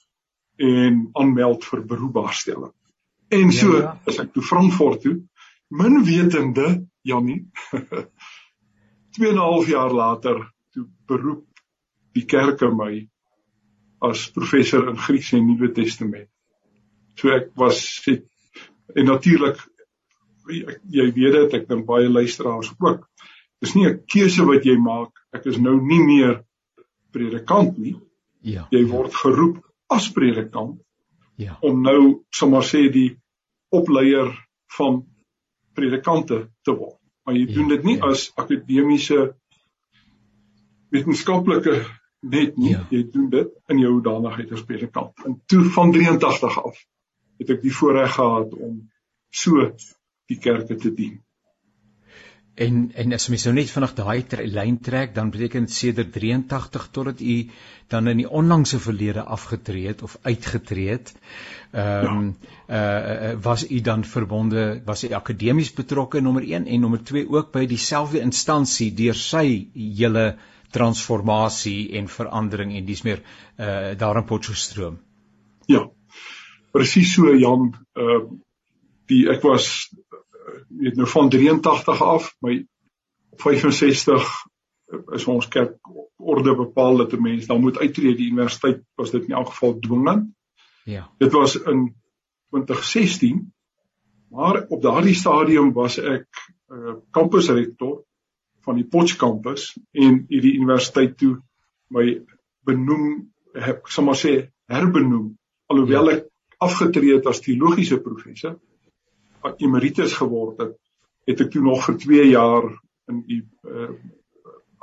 [0.58, 2.72] en aanmeld vir beroepbaarstelling.
[3.34, 3.94] En so ja, ja.
[4.08, 5.16] as ek toe Frankfurt toe,
[5.70, 7.44] min wetende Jannie
[9.18, 10.42] 2 en 'n half jaar later
[10.74, 11.46] toe beroep
[12.18, 13.08] die kerke my
[14.02, 16.33] as professor in Grieks en Nuwe Testament.
[17.20, 18.26] So ek was het,
[18.96, 19.62] en natuurlik
[20.48, 23.06] jy weet dit ek dink baie luisteraars ook.
[23.64, 25.12] Dis nie 'n keuse wat jy maak.
[25.34, 26.44] Ek is nou nie meer
[27.12, 27.96] predikant nie.
[28.42, 28.68] Ja.
[28.72, 29.18] Jy word ja.
[29.18, 30.82] geroep as predikant.
[31.38, 31.58] Ja.
[31.62, 33.18] Om nou sommer sê die
[33.72, 34.34] opleier
[34.78, 35.06] van
[35.74, 37.00] predikante te word.
[37.26, 38.10] Maar jy ja, doen dit nie ja.
[38.10, 39.36] as akademiese
[40.92, 41.86] wetenskaplike
[42.22, 42.76] net nie.
[42.76, 42.88] Ja.
[42.90, 45.14] Jy doen dit in jou hoedanigheid as predikant.
[45.26, 46.84] En toe van 83 af
[47.40, 48.80] het ek die voorreg gehad om
[49.34, 49.70] so
[50.32, 51.22] die kerke te dien.
[52.54, 56.84] En en as mens nou net vinnig daai lyn trek, dan beteken dit sedert 83
[56.94, 57.38] totdat u
[57.90, 61.14] dan in die onlangse verlede afgetree het of uitgetree het.
[61.72, 63.32] Ehm um, ja.
[63.32, 67.52] uh was u dan verbonde, was u akademies betrokke nommer 1 en nommer 2 ook
[67.52, 70.36] by dieselfde instansie deur sy hele
[70.70, 73.22] transformasie en verandering en dis meer
[73.58, 75.02] uh daar in Potchefstroom.
[75.66, 75.90] Ja.
[76.74, 78.24] Presies so Jan, uh
[79.12, 79.92] die ek was
[80.80, 82.62] weet nou van 83 af, my
[83.42, 84.30] 65
[85.18, 85.76] is ons kerk
[86.18, 89.80] orde bepaal dat 'n mens dan moet uittreë die universiteit was dit in elk geval
[89.80, 90.32] dwingend.
[90.86, 91.10] Ja.
[91.20, 91.96] Dit was in
[92.50, 93.54] 2016
[94.34, 96.28] maar op daardie stadium was ek
[96.74, 98.02] uh, kampusrektor
[98.66, 101.36] van die Potch kampus en hierdie universiteit toe
[101.94, 102.06] my
[102.66, 104.34] benoem heb sommer sê
[104.72, 105.34] herbenoem
[105.70, 106.16] alhoewel ja.
[106.18, 106.30] ek
[106.64, 108.58] afgetree het as teologiese professor
[109.58, 110.76] emeritus geword het,
[111.28, 112.68] het ek toe nog vir 2 jaar
[113.12, 113.92] in die uh,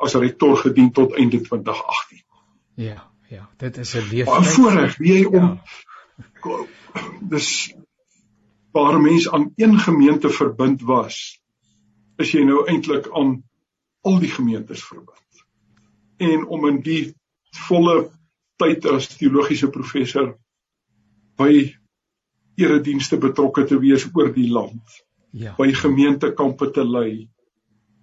[0.01, 2.23] as rektor gedien tot einde 2018.
[2.81, 4.25] Ja, ja, dit is 'n lewe.
[4.25, 5.61] Baie voorreg wie jy om
[6.45, 6.57] ja.
[7.21, 7.75] dis
[8.73, 11.41] waar mense aan een gemeente verbind was,
[12.17, 13.43] is jy nou eintlik aan
[14.01, 15.45] al die gemeentes verbind.
[16.17, 17.15] En om in die
[17.67, 18.11] volle
[18.57, 20.37] tyd as teologiese professor
[21.41, 21.53] by
[22.61, 25.01] eredienste betrokke te wees oor die land.
[25.33, 25.55] Ja.
[25.59, 27.29] By gemeentekampe te lei,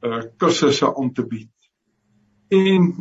[0.06, 1.52] uh kursusse aan te bied.
[2.54, 2.94] En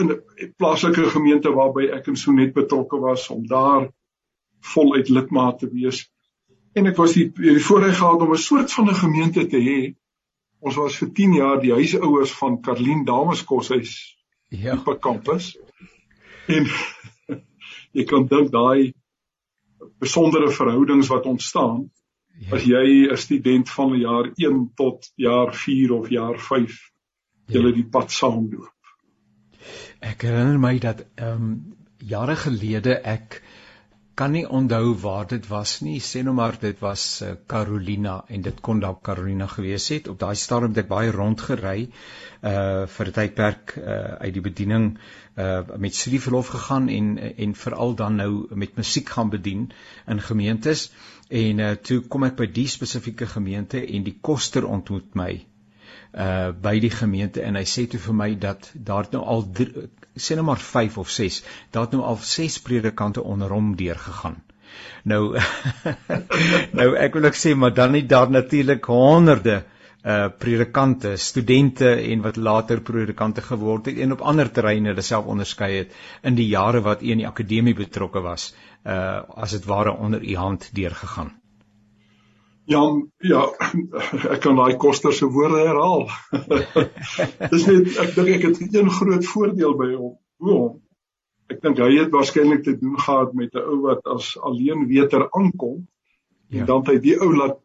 [0.00, 3.90] in 'n plaaslike gemeente waarby ek in Sonet betrokke was om daar
[4.74, 6.10] voluit lidmaat te wees.
[6.72, 9.94] En ek was die die voorreg gehad om 'n soort van 'n gemeente te hê.
[10.60, 14.16] Ons was vir 10 jaar die huisouers van Karlien Dameskoshuis
[14.48, 14.82] ja.
[14.86, 15.58] op kampus.
[16.46, 16.66] En
[17.96, 18.92] jy kan dink daai
[19.98, 21.90] besondere verhoudings wat ontstaan
[22.38, 22.56] ja.
[22.56, 26.78] as jy 'n student van jaar 1 tot jaar 4 of jaar 5
[27.46, 27.74] julle ja.
[27.74, 28.74] die pad saamloop.
[30.00, 33.42] Ek herinner my dat ehm um, jare gelede ek
[34.20, 35.96] kan nie onthou waar dit was nie.
[36.04, 40.10] Sê nou maar dit was uh, Carolina en dit kon dalk Carolina gewees het.
[40.12, 41.86] Op daai stadium het ek baie rondgery
[42.50, 44.86] uh vir 'n tydperk uh uit die bediening
[45.36, 47.08] uh met studieverlof gegaan en
[47.46, 48.32] en veral dan nou
[48.64, 49.70] met musiek gaan bedien
[50.06, 50.90] in gemeentes
[51.28, 55.32] en uh toe kom ek by die spesifieke gemeente en die koster ontmoet my
[56.12, 59.88] uh by die gemeente en hy sê toe vir my dat daar nou al drie,
[60.16, 64.40] sê nou maar 5 of 6 daar het nou al 6 predikante onder hom deurgegaan.
[65.04, 65.38] Nou
[66.78, 69.62] nou ek wil ek sê maar dan nie daar natuurlik honderde
[70.02, 75.26] uh predikante, studente en wat later predikante geword het en op ander terreine hulle self
[75.26, 75.92] onderskei het
[76.22, 80.24] in die jare wat u in die akademie betrokke was, uh as dit ware onder
[80.24, 81.39] u hand deurgegaan.
[82.70, 83.42] Jan, ja,
[84.34, 86.06] ek kan daai koster se woorde herhaal.
[87.52, 90.14] Dis net ek dink ek het een groot voordeel by hom.
[90.44, 90.60] Hoe?
[91.50, 95.26] Ek dink hy het waarskynlik te doen gehad met 'n ou wat as alleen weter
[95.30, 95.80] aankom
[96.50, 96.60] Ja.
[96.60, 97.58] En dan het hy die ou laat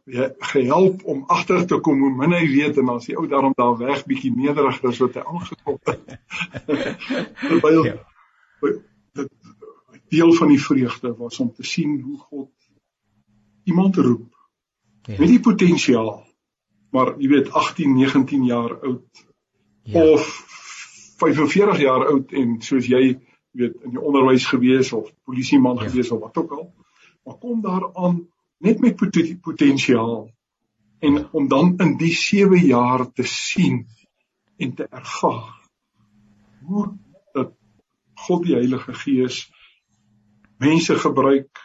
[0.52, 3.74] gehelp om agter te kom hoe min hy weet en as die ou daarom daar
[3.80, 6.20] weg bietjie nederiger is wat hy aangekom het.
[7.48, 7.96] Terwyl ja.
[9.18, 9.32] dit
[10.14, 12.70] deel van die vreugde was om te sien hoe God
[13.66, 14.35] iemand roep
[15.06, 15.20] ja.
[15.20, 16.24] met die potensiaal.
[16.92, 19.26] Maar jy weet 18, 19 jaar oud
[19.84, 20.04] ja.
[20.12, 20.28] of
[21.18, 23.04] 45 jaar oud en soos jy
[23.56, 25.90] weet in die onderwys gewees of polisieman ja.
[25.90, 26.74] gewees of wat ook al.
[27.26, 28.96] Maar kom daar aan net met
[29.42, 30.30] potensiaal
[31.00, 33.86] en om dan in die 7 jaar te sien
[34.58, 35.54] en te ervaar
[36.66, 36.98] hoe
[37.34, 37.54] dat
[38.14, 39.44] God die Heilige Gees
[40.58, 41.65] mense gebruik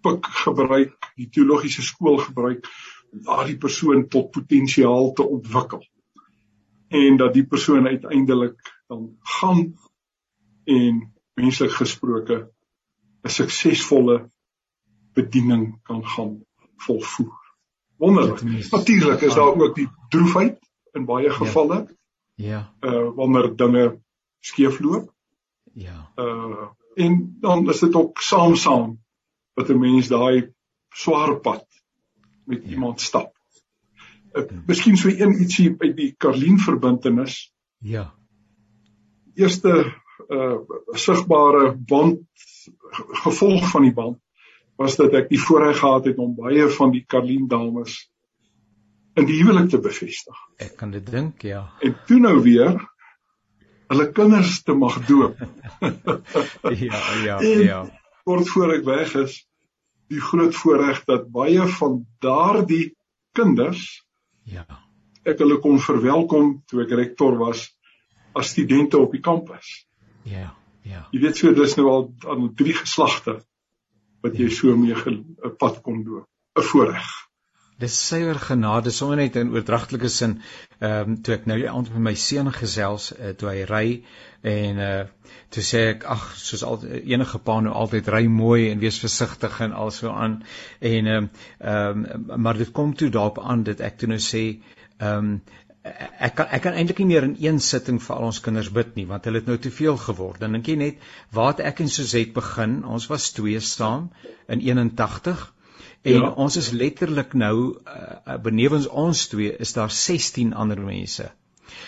[0.00, 2.66] pik gebruik die teologiese skool gebruik
[3.12, 5.84] om daardie persoon tot potensiaal te ontwikkel
[6.90, 9.74] en dat die persoon uiteindelik dan gaan
[10.64, 12.50] en menslik gesproke
[13.22, 14.30] 'n suksesvolle
[15.12, 16.44] bediening kan gaan
[16.76, 17.38] volvoer.
[17.96, 18.70] Wonderlik.
[18.70, 20.58] Natuurlik is daar ook die droefheid
[20.92, 21.32] in baie ja.
[21.32, 21.96] gevalle.
[22.34, 22.74] Ja.
[22.80, 24.00] Uh wanneer dinge
[24.38, 25.12] skeefloop.
[25.72, 26.10] Ja.
[26.16, 28.98] Uh en dan is dit ook saam saam
[29.54, 30.52] dat 'n mens daai
[30.94, 31.66] swaar pad
[32.44, 32.70] met ja.
[32.70, 33.34] iemand stap.
[34.32, 34.44] Uh.
[34.66, 37.52] Miskien so een ietsie uit die Karlien verbintenis.
[37.78, 38.14] Ja.
[39.34, 39.94] Eerste
[40.28, 40.58] uh
[40.92, 42.20] sigbare band
[43.24, 44.18] gevolg van die band
[44.76, 48.10] was dat ek die voorreg gehad het om baie van die Karlien dames
[49.18, 50.36] in die huwelik te bevestig.
[50.56, 51.66] Ek kan dit dink, ja.
[51.84, 52.78] En toe nou weer
[53.90, 55.40] hulle kinders te mag doop.
[56.86, 57.80] ja, ja, en ja.
[58.24, 59.36] Kort voor ek weg is,
[60.10, 62.90] die groot voorreg dat baie van daardie
[63.36, 64.02] kinders
[64.50, 64.64] ja,
[65.22, 67.68] ek hulle kon verwelkom toe ek rektor was
[68.34, 69.86] as studente op die kampus.
[70.26, 70.50] Ja,
[70.86, 71.06] ja.
[71.14, 73.40] Jy weet so dis nou al aan drie geslagte
[74.24, 76.26] wat jy so mee 'n pad kon loop.
[76.58, 77.29] 'n Voorreg.
[77.80, 80.40] Dis suiwer genade sonder net in oordragtelike sin.
[80.78, 83.86] Ehm um, toe ek nou die aand met my seun gesels uh, toe hy ry
[84.54, 85.04] en uh
[85.54, 89.56] toe sê ek ag soos al enige pa nou altyd ry mooi en wees versigtig
[89.66, 90.36] en also aan
[90.92, 94.44] en ehm um, um, maar dit kom toe daarop aan dat ek toe nou sê
[94.50, 95.32] ehm um,
[95.82, 98.92] ek kan ek kan eintlik nie meer in een sitting vir al ons kinders bid
[98.96, 100.40] nie want hulle het nou te veel geword.
[100.40, 102.82] Dan dink jy net waar het ek en Suzette begin?
[102.84, 104.10] Ons was twee saam
[104.48, 105.46] in 81
[106.02, 106.30] en ja.
[106.30, 111.30] ons is letterlik nou uh, benewens ons twee is daar 16 ander mense.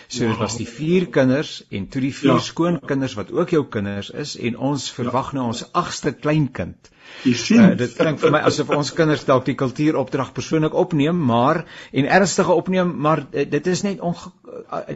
[0.07, 2.43] So dit was die vier kinders en toe die vier ja.
[2.47, 5.39] skoonkinders wat ook jou kinders is en ons verwag ja.
[5.39, 6.91] nou ons agste kleinkind.
[7.23, 11.19] Jy sien, uh, dit klink vir my asof ons kinders dalk die kultuuropdrag persoonlik opneem,
[11.19, 14.01] maar en ernstige opneem, maar uh, dit is net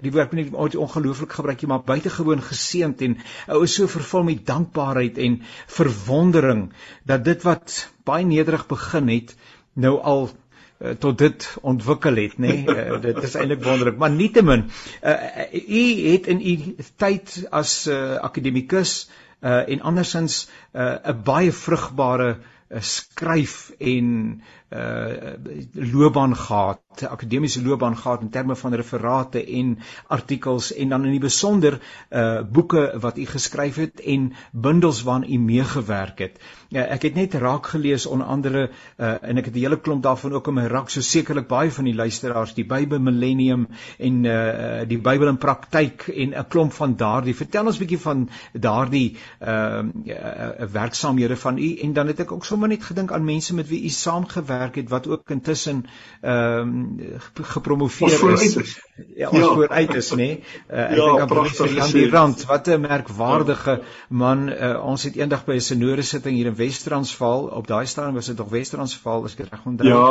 [0.04, 3.18] die woord net ongelooflik gebruik jy maar buitengewoon geseënd en
[3.54, 5.40] ou is so vervul met dankbaarheid en
[5.80, 6.68] verwondering
[7.10, 9.34] dat dit wat baie nederig begin het
[9.74, 10.30] nou al
[10.80, 12.76] uh, tot dit ontwikkel het nê nee?
[12.76, 14.68] uh, dit is eintlik wonderlik maar nietemin
[15.04, 15.16] uh,
[15.54, 19.10] u het in u tyd as uh, akademikus
[19.42, 22.38] uh, en andersins 'n uh, baie vrugbare
[22.70, 25.34] uh, skryf en uh
[25.72, 31.24] loopbaan gehad, akademiese loopbaan gehad in terme van referate en artikels en dan in die
[31.24, 36.40] besonder uh boeke wat u geskryf het en bundels waaraan u meegewerk het.
[36.70, 40.04] Ja, ek het net raak gelees onder andere uh en ek het 'n hele klomp
[40.04, 44.24] daarvan ook in my rak, so sekerlik baie van die luisteraars, die Bybel Millennium en
[44.26, 47.36] uh die Bybel in praktyk en 'n klomp van daardie.
[47.36, 52.46] Vertel ons bietjie van daardie uh, uh werksaamhede van u en dan het ek ook
[52.46, 55.86] sommer net gedink aan mense met wie u saamgewerk gewerk het wat ook intussen
[56.22, 57.00] ehm um,
[57.34, 58.56] gepromoveer is.
[58.56, 58.82] is.
[59.16, 59.54] Ja, ons ja.
[59.54, 60.16] vooruit is nê.
[60.16, 60.44] Nee.
[60.72, 63.84] Uh, ek ja, dink aan professor Jan die Rand, wat 'n merkwaardige ja.
[64.10, 64.50] man.
[64.50, 68.30] Uh, ons het eendag by 'n sinode sitting hier in Wes-Transvaal, op daai stadium was
[68.32, 70.06] dit nog Wes-Transvaal, as ek reg onthou, ja.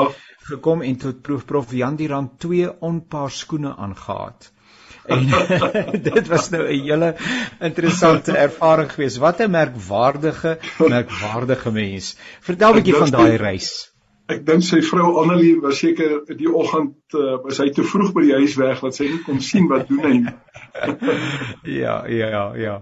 [0.51, 4.53] gekom en tot prof prof Jan die Rand twee onpaar skoene aangetree.
[5.07, 5.27] En
[6.09, 7.15] dit was nou 'n hele
[7.61, 9.21] interessante ervaring geweest.
[9.23, 12.17] Wat 'n merkwaardige, merkwaardige mens.
[12.41, 13.95] Vertel 'n bietjie van daai reis
[14.33, 18.25] ek dink sy vrou Annelie was seker die oggend uh, was hy te vroeg by
[18.27, 20.17] die huis weg dat sy nie kon sien wat doen hy.
[21.83, 22.77] ja, ja, ja.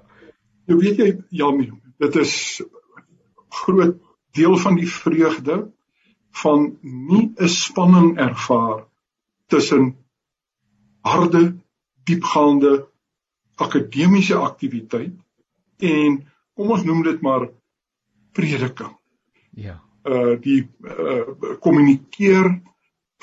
[0.70, 1.10] Nou weet jy
[1.42, 1.60] Jan,
[2.00, 2.34] dit is
[3.60, 4.00] groot
[4.34, 5.58] deel van die vreugde
[6.42, 8.84] van nie 'n spanning ervaar
[9.46, 9.96] tussen
[11.00, 11.56] harde,
[12.04, 12.88] diepgaande
[13.54, 15.14] akademiese aktiwiteit
[15.78, 16.20] en
[16.54, 17.48] kom ons noem dit maar
[18.32, 18.96] prediking.
[19.50, 22.60] Ja uh die uh kommunikeer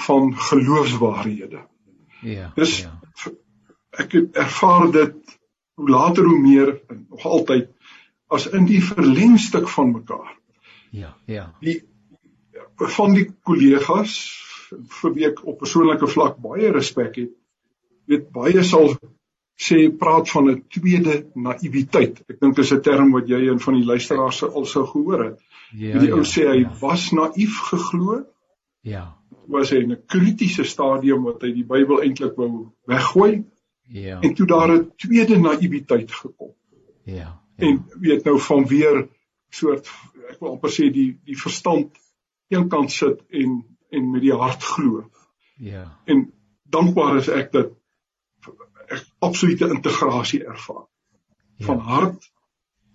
[0.02, 1.68] van geloofswaarhede.
[2.22, 2.52] Ja.
[2.56, 3.00] Dis ja.
[3.90, 5.38] ek het ervaar dit
[5.78, 7.70] hoe later hoe meer en nog altyd
[8.32, 10.36] as in die verlengstuk van mekaar.
[10.92, 11.52] Ja, ja.
[11.62, 11.82] Die
[12.96, 14.16] van die kollegas
[15.02, 17.34] vir wie ek op persoonlike vlak baie respek het,
[18.10, 18.96] weet baie sal
[19.62, 22.24] sê praat van 'n tweede naïwiteit.
[22.30, 25.40] Ek dink dis 'n term wat jy en van die luisteraars al sou gehoor het.
[25.72, 26.00] Ja.
[26.00, 26.72] Die ou ja, sê hy ja.
[26.82, 28.26] was naïef geglo.
[28.82, 29.16] Ja.
[29.48, 33.44] Was hy in 'n kritiese stadium wat hy die Bybel eintlik wou weggooi.
[33.88, 34.20] Ja.
[34.22, 36.54] En toe daar 'n tweede naïwiteit gekom.
[37.04, 37.42] Ja.
[37.62, 39.04] En weet nou van weer
[39.52, 39.90] soort
[40.32, 41.98] ek wil amper sê die die verstand
[42.52, 43.60] eenkant sit en
[43.92, 45.04] en met die hart glo.
[45.60, 45.84] Ja.
[46.08, 46.30] En
[46.72, 47.74] dankbaar is ek dat
[48.92, 51.66] ek absolute integrasie ervaar ja.
[51.68, 52.32] van hart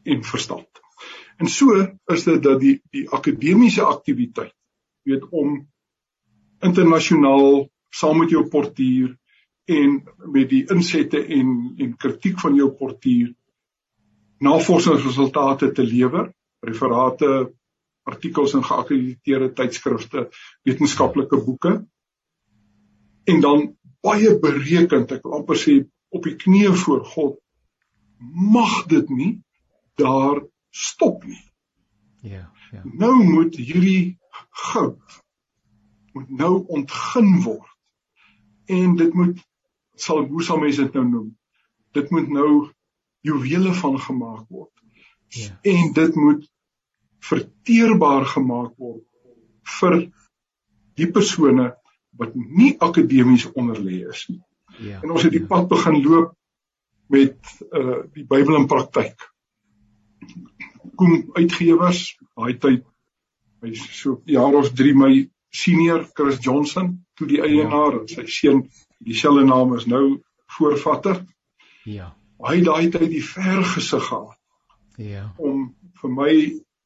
[0.05, 0.83] en verstand.
[1.37, 1.77] En so
[2.13, 4.55] is dit dat die die akademiese aktiwiteit
[5.07, 5.59] weet om
[6.65, 9.13] internasionaal saam met jou portuier
[9.67, 9.99] en
[10.33, 13.35] met die insette en en kritiek van jou portuier
[14.43, 16.31] navorsingsresultate te lewer,
[16.67, 17.53] referate,
[18.07, 20.29] artikels in geakkrediteerde tydskrifte,
[20.67, 21.75] wetenskaplike boeke
[23.27, 23.65] en dan
[24.07, 25.81] baie berekend, ek wil amper sê
[26.15, 27.41] op die knieë voor God
[28.57, 29.33] mag dit nie
[29.99, 31.43] daar stop nie.
[32.23, 32.83] Ja, ja.
[32.85, 34.19] Nou moet hierdie
[34.71, 35.23] goud
[36.17, 37.73] moet nou ontgin word.
[38.73, 39.41] En dit moet
[40.01, 41.29] sal hoe sal mense dit nou noem?
[41.97, 42.51] Dit moet nou
[43.27, 44.73] juwele van gemaak word.
[45.35, 45.59] Ja.
[45.63, 46.47] En dit moet
[47.27, 49.05] verteerbaar gemaak word
[49.81, 49.99] vir
[50.97, 51.73] die persone
[52.17, 54.43] wat nie akademies onderlê is nie.
[54.79, 55.01] Ja.
[55.03, 55.49] En ons het die ja.
[55.51, 56.35] pad begin loop
[57.13, 57.39] met
[57.71, 59.27] uh die Bybel in praktyk.
[60.97, 62.85] Koen Uitgewers, daai tyd
[63.65, 65.13] hy so jaar of 3 my
[65.51, 68.67] senior Chris Johnson toe die eienaar en sy seun
[69.05, 70.21] dieselfde naam is nou
[70.59, 71.23] voorvatter.
[71.85, 72.13] Ja.
[72.45, 74.37] Hy daai tyd die ver gesig gehad.
[75.01, 75.33] Ja.
[75.39, 76.33] Om vir my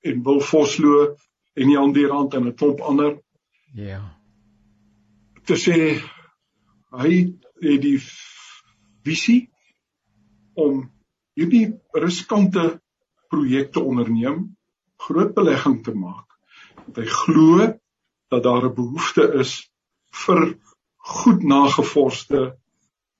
[0.06, 1.16] en Wil Vosloo
[1.54, 3.18] en Jan die Rand en 'n klomp ander
[3.74, 4.00] ja.
[5.44, 5.98] te sê
[6.90, 7.10] hy
[7.60, 7.98] het die
[9.04, 9.50] visie
[10.54, 10.88] om
[11.38, 12.80] hierdie riskante
[13.30, 14.56] projekte onderneem,
[14.98, 16.26] groot belegging te maak.
[16.84, 17.68] Want hy glo
[18.30, 19.70] dat daar 'n behoefte is
[20.24, 20.58] vir
[20.96, 22.59] goed nagevorsde,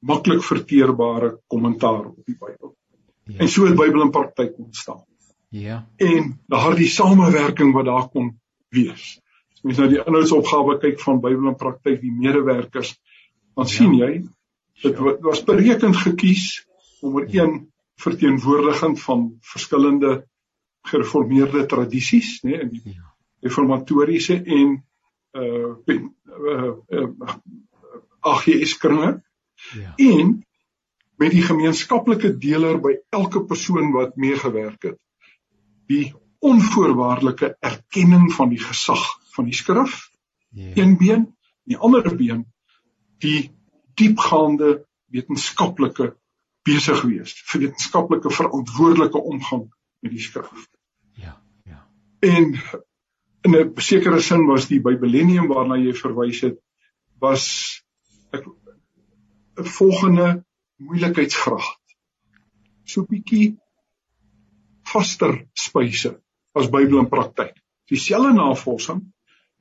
[0.00, 2.74] maklik verteerbare kommentaar op die Bybel.
[3.24, 3.38] Ja.
[3.38, 5.04] En so het Bybel in praktyk ontstaan.
[5.48, 5.86] Ja.
[5.96, 8.32] En daardie samewerking wat daar kom
[8.68, 9.20] wees.
[9.52, 12.94] As mens nou die inhoudsopgawe kyk van Bybel in praktyk, die medewerkers,
[13.54, 13.72] dan ja.
[13.72, 14.12] sien jy
[14.80, 16.64] dit was berekend gekies
[17.02, 17.58] nommer 1
[18.00, 20.22] verteenwoordigend van verskillende
[20.88, 23.10] gereformeerde tradisies, nê, nee, in die ja.
[23.44, 24.78] reformatoriese en
[25.36, 25.98] uh uh,
[26.50, 27.34] uh, uh
[28.20, 29.20] AGS kringe.
[29.74, 29.94] Ja.
[29.96, 30.46] En
[31.20, 34.98] met die gemeenskaplike deler by elke persoon wat meegewerk het.
[35.90, 39.02] Die onvoorwaardelike erkenning van die gesag
[39.34, 40.08] van die skrif.
[40.48, 40.72] Ja.
[40.74, 41.26] Een been,
[41.68, 42.46] die ander been
[43.20, 43.50] die
[44.00, 44.80] diepgaande
[45.12, 46.14] wetenskaplike
[46.64, 49.66] besig wees, vir wetenskaplike verantwoordelike omgang
[50.00, 50.66] met die skrif.
[51.20, 51.36] Ja,
[51.68, 51.84] ja.
[52.24, 52.56] En
[53.44, 56.58] in 'n sekere sin was die Bybellenium waarna jy verwys het
[57.18, 57.84] was
[59.64, 60.44] volgende
[60.76, 61.80] moeilikheidsgraad.
[62.84, 63.58] So 'n bietjie
[64.82, 66.20] vaster spyse
[66.52, 67.54] as Bybel in praktyk.
[67.90, 69.02] Dieselfde navorsing,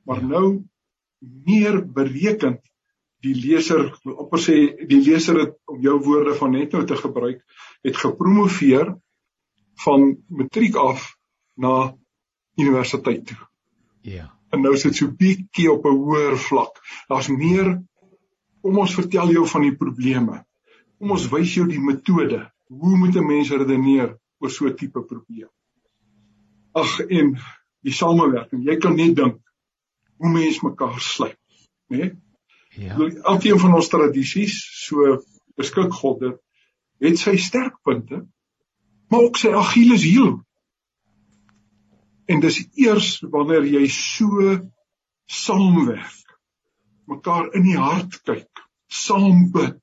[0.04, 0.64] maar nou
[1.20, 2.60] meer berekend
[3.20, 4.56] die leser op sê
[4.88, 7.42] die leser het om jou woorde van net nou te gebruik
[7.84, 8.94] het gepromoveer
[9.84, 11.16] van matriek af
[11.60, 11.94] na
[12.56, 13.40] universiteit toe.
[14.02, 14.30] Ja.
[14.50, 16.80] En nou sit so bietjie op 'n hoër vlak.
[17.08, 17.82] Daar's meer
[18.62, 20.44] kom ons vertel jou van die probleme.
[20.98, 22.44] Kom ons wys jou die metode.
[22.68, 25.48] Hoe moet 'n mens redeneer oor so 'n tipe probleem?
[26.74, 27.38] Ag en
[27.82, 28.64] die samewerking.
[28.64, 29.40] Jy kan net dink
[30.20, 31.38] hoe mense mekaar sluit,
[31.88, 31.96] né?
[31.96, 32.10] Nee?
[32.70, 32.96] Ja.
[33.22, 35.16] Elkeen van ons tradisies, so
[35.58, 36.36] beskik God dit,
[37.00, 38.22] het sy sterkpunte,
[39.10, 40.36] maar ook sy Achilleshiel.
[42.30, 44.54] En dis eers wanneer jy so
[45.26, 46.19] saamwerk,
[47.10, 49.80] mekaar in die hart kyk, saam bid,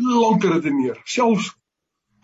[0.00, 1.52] lanker redeneer, selfs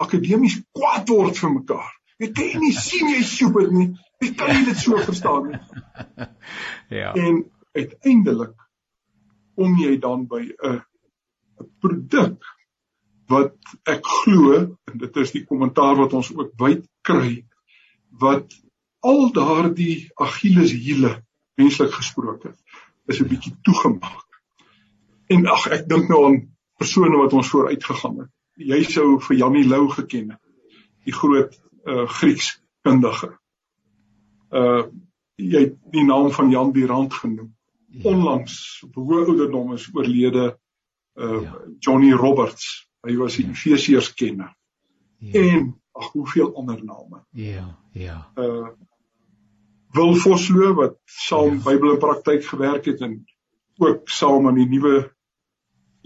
[0.03, 1.92] akademies kwaad word vir mekaar.
[2.22, 3.88] Jy kan nie sien jy soep dit nie.
[4.24, 5.62] Jy kan nie dit so verstaan nie.
[6.86, 7.11] Ja.
[7.18, 7.40] En
[7.74, 8.53] uiteindelik
[9.59, 10.76] kom jy dan by 'n
[11.61, 12.44] 'n produk
[13.32, 13.57] wat
[13.90, 17.42] ek glo en dit is die kommentaar wat ons ook wyd kry
[18.22, 18.55] wat
[19.03, 21.12] al daardie Achilleshiele
[21.59, 22.55] menslik gesproke
[23.07, 24.27] is 'n bietjie toegemaak.
[25.27, 28.31] En ag ek dink nou aan persone wat ons vooruit gegaan het.
[28.57, 30.41] Jy sou vir Janie Lou geken het.
[31.05, 33.39] Die groot uh Grieks kundige.
[34.51, 34.87] Uh
[35.37, 37.57] jy het die naam van Jan Durant genoem
[37.93, 38.11] ja.
[38.11, 40.47] onlangs op hoë ouderdom is oorlede
[41.15, 41.59] uh ja.
[41.79, 42.89] Johnny Roberts.
[43.07, 43.51] Hy was 'n ja.
[43.51, 44.55] Efesiërs kenner.
[45.19, 45.41] Ja.
[45.41, 47.25] En ag hoeveel ander name.
[47.31, 48.31] Ja, ja.
[48.35, 48.69] Uh
[49.97, 51.62] Wil Vosloo wat saam ja.
[51.64, 53.24] Bybel in praktyk gewerk het en
[53.82, 54.97] ook saam aan die nuwe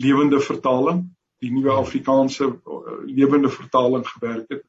[0.01, 1.05] lewende vertaling,
[1.43, 1.81] die nuwe ja.
[1.83, 4.65] Afrikaanse uh, lewende vertaling gewerk het.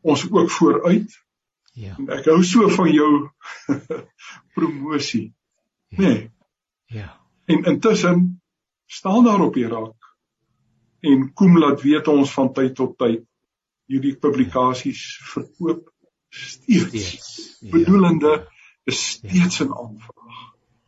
[0.00, 1.12] Ons ook vooruit.
[1.74, 1.96] Ja.
[1.98, 3.10] En ek hou so van jou
[4.54, 5.34] promosie.
[5.88, 6.30] Nee.
[6.86, 7.20] Ja.
[7.44, 8.42] En intussen
[8.86, 10.04] staan daar op Irak
[11.00, 13.24] en kom laat weet ons van tyd tot tyd
[13.90, 15.90] hierdie publikasies verkoop
[16.34, 16.88] steeds.
[16.88, 17.56] steeds.
[17.60, 17.70] Ja.
[17.70, 18.48] Bedoelende
[18.84, 19.74] is steeds 'n ja.
[19.74, 20.38] aanvraag.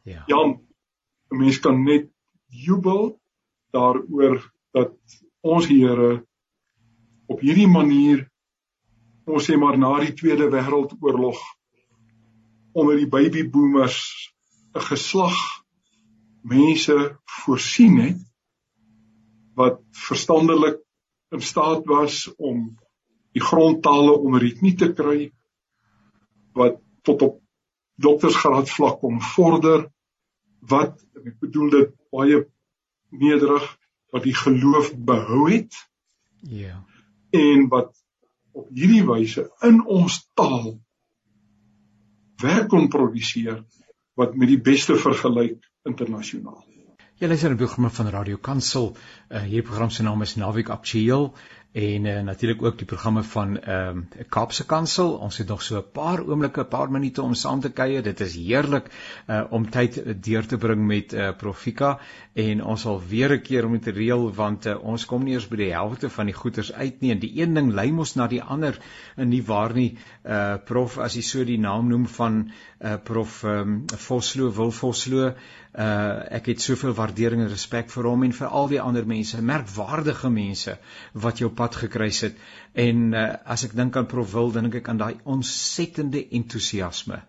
[0.02, 0.22] Ja.
[0.26, 0.60] Jan,
[1.30, 2.10] 'n mens kan net
[2.46, 3.20] jubel
[3.70, 4.92] daaroor dat
[5.40, 6.26] ons Here
[7.26, 8.26] op hierdie manier
[9.26, 11.38] ons sê maar na die Tweede Wêreldoorlog
[12.72, 13.98] onder die baby boomers
[14.74, 15.36] 'n geslag
[16.42, 18.20] mense voorsien het
[19.54, 20.78] wat verstandelik
[21.34, 22.76] in staat was om
[23.32, 25.32] die grondtale onder die knie te kry
[26.58, 27.40] wat tot op
[28.06, 29.86] doktorsgraad vlak kom vorder
[30.72, 32.42] wat ek bedoel dit baie
[33.24, 33.68] nederig
[34.14, 35.78] wat die geloof behou het
[36.40, 36.80] ja
[37.36, 37.92] en wat
[38.56, 40.76] op hierdie wyse in ons taal
[42.42, 43.62] werk kon produseer
[44.16, 46.64] wat met die beste vergelyk internasionaal.
[47.16, 48.96] Jy luister na 'n program van Radio Kansel.
[49.30, 51.32] Uh, hierdie program se naam is Naweek Aktueel
[51.76, 55.10] en uh, natuurlik ook die programme van ehm uh, Kaapse Kansel.
[55.12, 58.02] Ons het nog so 'n paar oomblikke, 'n paar minute om saam te kuier.
[58.02, 58.88] Dit is heerlik
[59.26, 61.98] uh, om tyd deur te bring met uh, Profika
[62.32, 65.48] en ons sal weer 'n keer om te reël want uh, ons kom nie eers
[65.48, 68.26] by die helfte van die goeders uit nie en die een ding lei mos na
[68.26, 68.78] die ander
[69.16, 69.98] en nie waar nie.
[70.24, 72.50] Uh Prof as jy so die naam noem van
[72.80, 75.34] uh Prof um, Vosloo wil Vosloo
[75.76, 79.42] uh ek het soveel waardering en respek vir hom en vir al die ander mense,
[79.42, 80.78] merkwaardige mense
[81.12, 82.36] wat jou pad gekruis het.
[82.72, 87.22] En uh as ek dink aan Prof Wil, dink ek aan daai ontsettende entoesiasme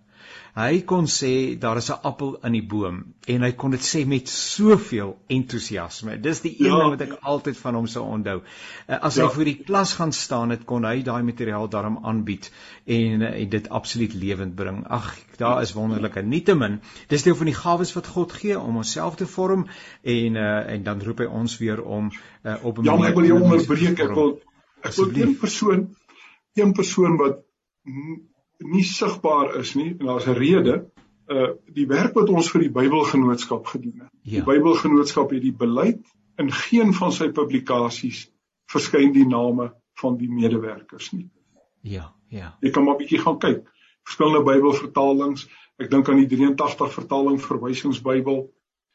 [0.57, 2.95] Hy kon sê daar is 'n appel in die boom
[3.27, 6.15] en hy kon dit sê met soveel entoesiasme.
[6.21, 6.79] Dis die een ja.
[6.79, 8.41] ding wat ek altyd van hom sou onthou.
[8.87, 9.27] Eh, as ja.
[9.27, 12.49] hy voor die klas gaan staan het, kon hy daai materiaal daarom aanbied
[12.85, 14.87] en, eh, en dit absoluut lewend bring.
[14.87, 16.21] Ag, daar is wonderlike.
[16.21, 19.67] Nietemin, dis deel van die gawes wat God gee om onsself te vorm
[20.01, 22.09] en uh, en dan roep hy ons weer om
[22.43, 23.99] uh, op 'n Ja, ek wil jou onderbreek.
[23.99, 24.41] Ek wil
[24.81, 25.87] ek wil een persoon
[26.53, 27.43] een persoon wat
[28.59, 30.75] nie sigbaar is nie en daar's 'n rede
[31.27, 34.11] uh die werk wat ons vir die Bybelgenootskap gedoen het.
[34.21, 34.39] Ja.
[34.39, 36.05] Die Bybelgenootskap het die beleid
[36.37, 38.27] in geen van sy publikasies
[38.71, 41.29] verskyn die name van die medewerkers nie.
[41.81, 42.57] Ja, ja.
[42.61, 43.67] Jy kan maar bietjie gaan kyk.
[44.07, 45.47] Verskillende Bybelvertalings,
[45.77, 48.53] ek dink aan die 83 vertaling verwysingsbybel.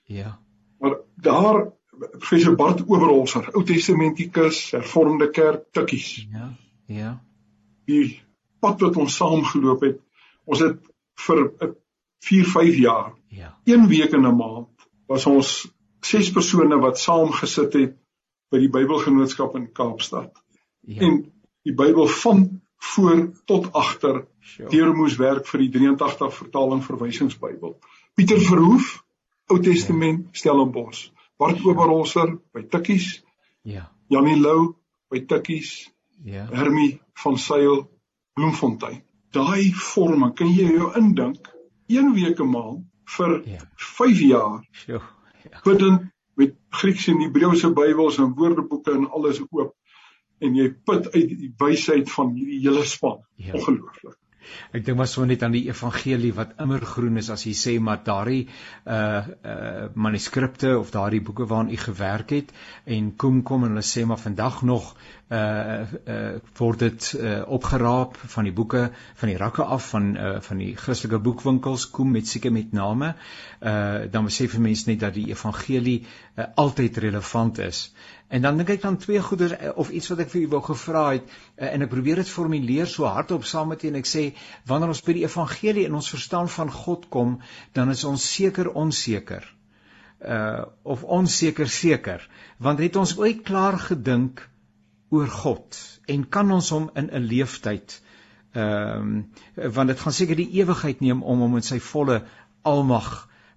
[0.08, 0.38] Ja.
[0.78, 1.72] Maar daar
[2.18, 6.26] professor Bart Oberholzer, Ou Testamentikus, Hervormde Kerk tikkies.
[6.32, 6.52] Ja.
[6.86, 7.12] Ja.
[7.86, 8.22] Die
[8.62, 9.98] pad wat ons saam geloop het,
[10.46, 10.78] ons het
[11.26, 11.44] vir
[12.22, 13.12] 4, 5 jaar.
[13.34, 13.52] Ja.
[13.66, 15.68] Een week in 'n maand was ons
[16.00, 17.96] ses persone wat saam gesit het
[18.52, 20.42] by die Bybelgenootskap in Kaapstad.
[20.80, 21.00] Ja.
[21.06, 21.32] En
[21.62, 24.26] die Bybel van voor tot agter
[24.68, 27.76] deur moes werk vir die 83 vertaling verwysingsbybel.
[28.14, 29.04] Pieter Verhoef,
[29.50, 30.38] Ou Testament, ja.
[30.40, 31.10] Stellenbosch.
[31.38, 33.22] Bart Oberholzer by Tikkies.
[33.62, 33.90] Ja.
[34.08, 34.74] Janie Lou
[35.10, 35.90] by Tikkies.
[36.24, 36.46] Ja.
[36.50, 37.86] Hermie van Sail
[38.32, 39.02] Bloemfontein.
[39.32, 41.50] Daai vorme, kan jy jou indink?
[41.86, 42.84] Een week 'n maand
[43.16, 43.60] vir ja.
[43.76, 44.68] 5 jaar.
[44.86, 45.00] Ja.
[45.50, 45.60] Ja.
[45.64, 49.74] Bidend met Griekse en Hebreëse Bybels en woordeboeke en alles oop
[50.42, 53.20] en jy put uit die wysheid van hierdie hele span.
[53.36, 53.54] Ja.
[53.58, 54.18] Ongelooflik.
[54.72, 58.02] Ek dink maar so net aan die evangelie wat immergroen is as jy sê maar
[58.04, 58.46] daardie
[58.84, 62.52] uh uh manuskripte of daardie boeke waaraan u gewerk het
[62.84, 64.94] en kom kom en hulle sê maar vandag nog
[65.32, 68.90] uh uh word dit uh opgeraap van die boeke
[69.20, 73.14] van die rakke af van uh van die Christelike boekwinkels kom met seker met name.
[73.60, 77.92] Uh dan besef mense net dat die evangelie uh, altyd relevant is
[78.32, 80.60] En dan dink ek dan twee goeders eh, of iets wat ek vir u wou
[80.64, 84.08] gevra het eh, en ek probeer dit formuleer so hardop saam met u en ek
[84.08, 84.22] sê
[84.70, 87.34] wanneer ons by die evangelie in ons verstaan van God kom,
[87.76, 89.44] dan is ons seker onseker.
[90.22, 92.22] Uh of onseker seker,
[92.62, 94.44] want het ons ooit klaar gedink
[95.10, 97.98] oor God en kan ons hom in 'n leeftyd
[98.52, 102.22] ehm um, want dit gaan seker die ewigheid neem om hom in sy volle
[102.62, 103.10] almag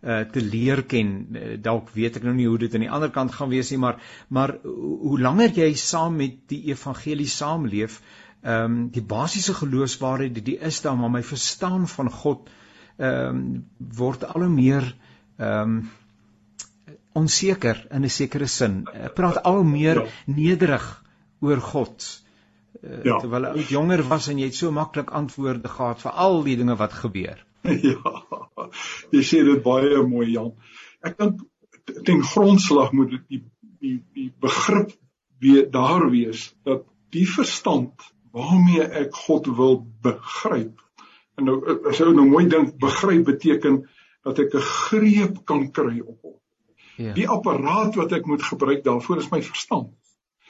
[0.05, 1.13] uh, te leer ken.
[1.31, 3.81] Uh, dalk weet ek nou nie hoe dit aan die ander kant gaan wees nie,
[3.81, 3.97] maar
[4.27, 8.01] maar hoe langer jy saam met die evangelie saamleef,
[8.45, 12.49] ehm um, die basiese geloofswaarheid die, die is daar, maar my verstaan van God
[12.97, 13.45] ehm um,
[13.97, 14.91] word al hoe meer
[15.37, 15.79] ehm um,
[17.15, 18.83] onseker in 'n sekere sin.
[18.93, 20.05] Ek praat al meer ja.
[20.25, 20.85] nederig
[21.39, 22.05] oor God.
[22.83, 23.19] Uh, ja.
[23.19, 26.75] Terwyl ek jonger was en jy het so maklik antwoorde gehad vir al die dinge
[26.75, 27.45] wat gebeur.
[27.89, 28.11] ja.
[29.11, 30.53] Jy sê dit baie mooi Jan.
[31.05, 31.43] Ek dink
[32.03, 33.43] ten grondslag moet dit die
[33.79, 34.93] die die begrip
[35.39, 40.81] weer daar wees dat die verstand waarmee ek God wil begryp.
[41.37, 41.59] En nou
[41.89, 43.83] as jy nou mooi dink, begryp beteken
[44.25, 46.39] dat ek 'n greep kan kry op hom.
[46.97, 47.13] Ja.
[47.13, 49.93] Die apparaat wat ek moet gebruik daarvoor is my verstand.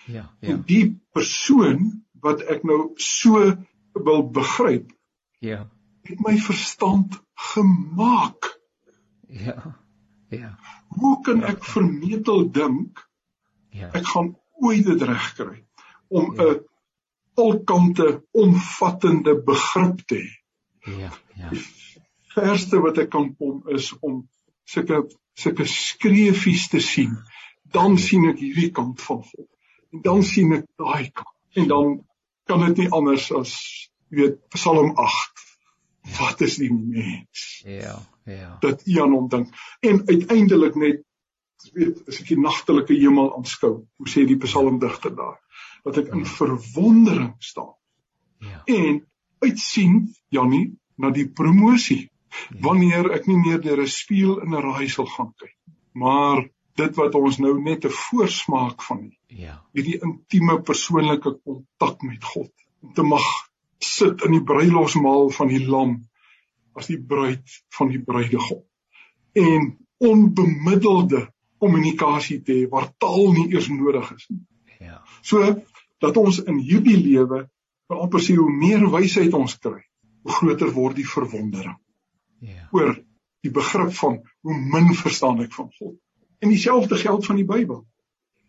[0.05, 0.49] Ja, ja.
[0.49, 3.53] En die persoon wat ek nou so
[3.93, 4.91] wil begryp.
[5.39, 5.65] Ja
[6.09, 8.51] het my verstand gemaak.
[9.27, 9.85] Ja.
[10.29, 10.57] Ja.
[10.87, 13.01] Hoe kan ek vermetel dink?
[13.69, 13.91] Ja.
[13.93, 14.33] Ek gaan
[14.63, 15.65] ooit dit regkry
[16.07, 16.55] om 'n ja.
[17.35, 20.31] alkante omvattende begrip te hê.
[20.99, 21.49] Ja, ja.
[21.49, 21.63] Die
[22.33, 24.29] verste wat ek kan kom is om
[24.63, 27.17] sulke sulke skreefies te sien.
[27.63, 29.49] Dan sien ek hierdie kant van God.
[29.91, 31.35] En dan sien ek daai kant.
[31.59, 32.05] En dan
[32.45, 33.55] kan dit nie anders as
[34.09, 35.44] weet Psalm 8
[36.17, 37.61] wat is die mens?
[37.65, 38.57] Ja, ja.
[38.59, 41.03] Dat u aan hom dink en uiteindelik net
[41.73, 45.39] weet as ek die nagtelike hemel aanskou, hoe sê die psalmdigter daar,
[45.87, 46.31] dat ek in ja.
[46.37, 47.73] verwondering staan.
[48.43, 48.61] Ja.
[48.69, 48.99] En
[49.45, 52.59] uitsien Jannie na die promosie ja.
[52.67, 55.57] wanneer ek nie meer deur 'n spieël in 'n raaisel gaan kyk,
[55.93, 56.45] maar
[56.75, 59.19] dit wat ons nou net 'n voorsmaak van het.
[59.27, 59.63] Ja.
[59.73, 62.51] Hierdie intieme persoonlike kontak met God
[62.81, 63.27] om te mag
[63.79, 65.97] sit in die bruilofsmaal van die lam
[66.75, 68.63] as die bruid van die bruidegom
[69.35, 69.71] en
[70.03, 71.25] onbemiddelde
[71.59, 74.43] kommunikasie te hê waar taal nie eers nodig is nie.
[74.79, 75.01] Ja.
[75.23, 75.43] So
[76.03, 77.45] dat ons in hierdie lewe
[77.87, 79.79] amper sê hoe meer wysheid ons kry,
[80.25, 81.77] hoe groter word die verwondering.
[82.45, 82.67] Ja.
[82.71, 82.91] oor
[83.45, 85.95] die begrip van hoe min verstaan ek van God.
[86.43, 87.85] En dieselfde geld van die Bybel.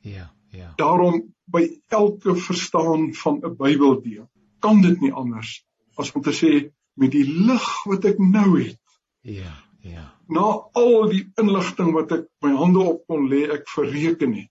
[0.05, 0.73] Ja, ja.
[0.77, 1.21] Daarom
[1.53, 4.27] by elke verstaan van 'n Bybeldeel
[4.61, 5.63] kan dit nie anders
[5.97, 6.51] as om te sê
[6.97, 8.81] met die lig wat ek nou het.
[9.21, 9.53] Ja,
[9.85, 10.05] ja.
[10.29, 14.51] Na al die inligting wat ek my hande op kon lê, ek verreken het.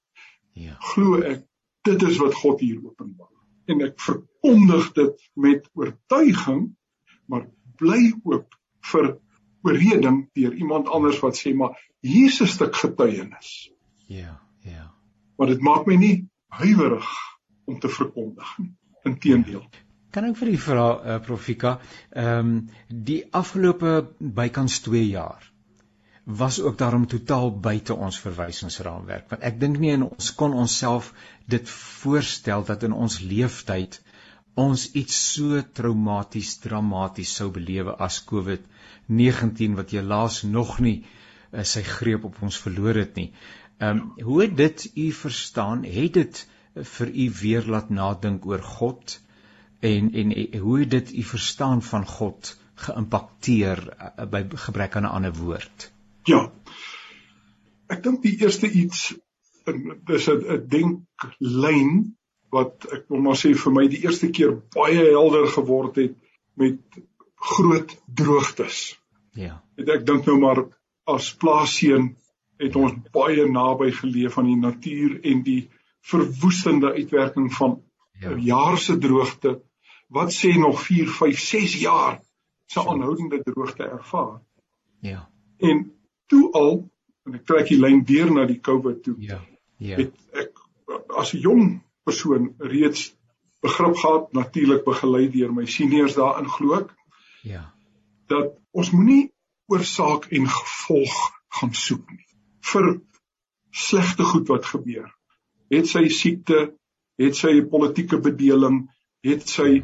[0.56, 0.78] Ja.
[0.94, 1.44] Glo ek
[1.86, 3.32] dit is wat God hier openbaar.
[3.70, 6.68] En ek verkondig dit met oortuiging,
[7.30, 7.48] maar
[7.82, 8.56] bly oop
[8.92, 9.16] vir
[9.66, 11.74] oorreding deur iemand anders wat sê maar
[12.06, 13.72] hier's 'n stuk getuienis.
[14.08, 14.94] Ja, ja.
[15.38, 17.10] Maar dit maak my nie huiwerig
[17.66, 18.74] om te verkondig nie.
[19.04, 19.66] Inteendeel.
[19.72, 19.85] Ja.
[20.16, 21.78] Kan ek vir u vra uh, Profika,
[22.12, 22.52] ehm um,
[23.10, 23.98] die afgelope
[24.38, 25.52] bykans 2 jaar
[26.26, 31.12] was ook daarom totaal buite ons verwysingsraamwerk want ek dink nie in ons kon onsself
[31.56, 34.00] dit voorstel dat in ons leeftyd
[34.64, 41.62] ons iets so traumaties dramaties sou belewe as COVID-19 wat jy laas nog nie uh,
[41.74, 43.30] sy greep op ons verloor het nie.
[43.84, 45.84] Ehm um, hoe dit u verstaan?
[45.84, 46.44] Het dit
[46.96, 49.20] vir u weer laat nadink oor God
[49.90, 52.54] en en hoe het dit u verstaan van God
[52.86, 55.92] geïmpakteer uh, by gebrek aan 'n ander woord?
[56.24, 56.52] Ja.
[57.88, 59.14] Ek dink die eerste iets
[60.06, 62.16] dis 'n denklyn
[62.54, 66.16] wat ek wil maar sê vir my die eerste keer baie helder geword het
[66.54, 66.80] met
[67.36, 69.00] groot droogtes.
[69.34, 69.64] Ja.
[69.78, 70.62] En ek dink nou maar
[71.06, 72.16] as plaasseun
[72.62, 75.70] het ons baie naby geleef aan die natuur en die
[76.06, 77.82] verwoestende uitwerking van
[78.22, 78.32] ja.
[78.32, 79.62] 'n jaar se droogte.
[80.08, 82.22] Wat sê nog 4, 5, 6 jaar
[82.66, 84.42] se aanhoudende droogte ervaar.
[85.00, 85.30] Ja.
[85.58, 85.94] En
[86.26, 86.92] toe al
[87.24, 89.16] en ek trek die lyn deur na die COVID toe.
[89.22, 89.42] Ja.
[89.78, 89.98] Ja.
[89.98, 90.62] Het ek
[91.18, 93.16] as 'n jong persoon reeds
[93.62, 96.94] begrip gehad natuurlik begelei deur my seniors daarin glo ek.
[97.42, 97.74] Ja.
[98.28, 99.34] Dat ons moenie
[99.66, 101.18] oorsaak en gevolg
[101.60, 102.26] gaan soek nie
[102.72, 103.02] vir
[103.72, 105.10] slegte goed wat gebeur.
[105.70, 106.76] Het sy siekte,
[107.18, 108.86] het sy politieke bedeling,
[109.26, 109.84] het sy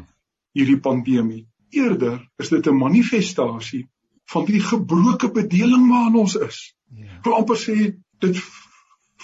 [0.56, 1.46] hierdie pandemie.
[1.72, 3.88] Eerder is dit 'n manifestasie
[4.32, 6.74] van die gebroke bedeling waarin ons is.
[6.94, 7.16] Ja.
[7.18, 7.76] Ek wil amper sê
[8.20, 8.36] dit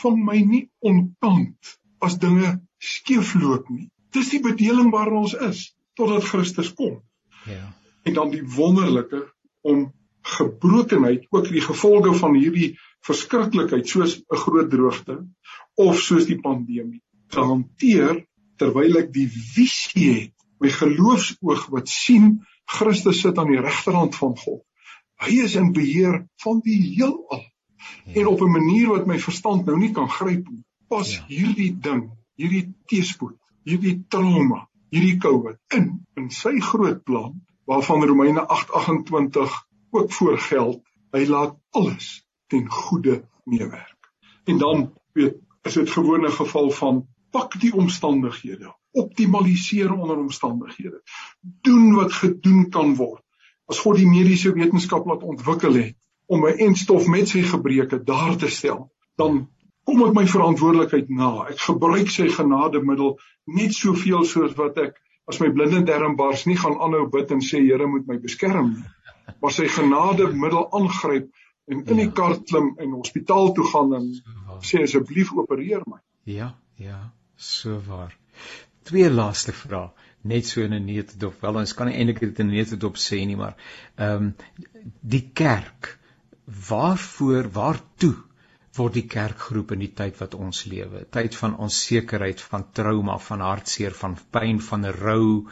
[0.02, 3.90] vang my nie ontant as dinge skeefloop nie.
[4.12, 7.02] Dis die bedeling waarin ons is totdat Christus kom.
[7.46, 7.74] Ja.
[8.04, 9.26] En dan die wonderlike
[9.60, 9.92] om
[10.28, 12.76] gebrokenheid, ook die gevolge van hierdie
[13.06, 15.16] verskriklikheid soos 'n groot droogte
[15.74, 18.24] of soos die pandemie te hanteer
[18.58, 24.36] terwyl ek die visie het, my geloofsoog wat sien Christus sit aan die regterhand van
[24.38, 24.62] God.
[25.18, 27.44] Hy is in beheer van die heelal.
[28.14, 31.24] En op 'n manier wat my verstand nou nie kan gryp nie pas ja.
[31.28, 32.08] hierdie ding,
[32.40, 33.36] hierdie teespoed,
[33.68, 37.36] hierdie trauma, hierdie COVID in in sy groot plan
[37.68, 39.58] waarvan Romeine 8:28
[39.90, 40.80] ook voorgeld.
[41.12, 44.10] Hy laat alles ten goeie meewerk.
[44.44, 45.36] En dan weet
[45.68, 48.72] is dit gewone geval van pak die omstandighede,
[49.02, 51.00] optimaliseer onder omstandighede.
[51.66, 53.22] Doen wat gedoen kan word.
[53.68, 55.96] As God die mediese wetenskap laat ontwikkel het
[56.26, 59.48] om 'n enstof met sy gebreke daar te stel, dan
[59.84, 61.48] kom ek my verantwoordelikheid na.
[61.48, 66.56] Ek gebruik sy genademiddel net soveel soos wat ek as my blinde darm bars nie
[66.56, 68.84] gaan aanhou bid en sê Here moet my beskerm nie.
[69.40, 71.28] Maar sy genademiddel aangryp
[71.68, 72.14] en in die ja.
[72.16, 74.06] kar klim en hospitaal toe gaan en
[74.64, 76.00] sê asseblief opereer my.
[76.24, 78.16] Ja, ja, so waar.
[78.88, 79.88] Twee laaste vrae
[80.32, 81.40] net so in 'n neutedop.
[81.40, 83.56] Wel ons kan eintlik dit in 'n neutedop sê nie, maar
[83.96, 84.34] ehm um,
[85.00, 85.98] die kerk
[86.68, 88.16] waarvoor waartoe
[88.78, 93.18] word die kerk geroep in die tyd wat ons lewe, tyd van onsekerheid, van trauma,
[93.18, 95.48] van hartseer, van pyn, van rou,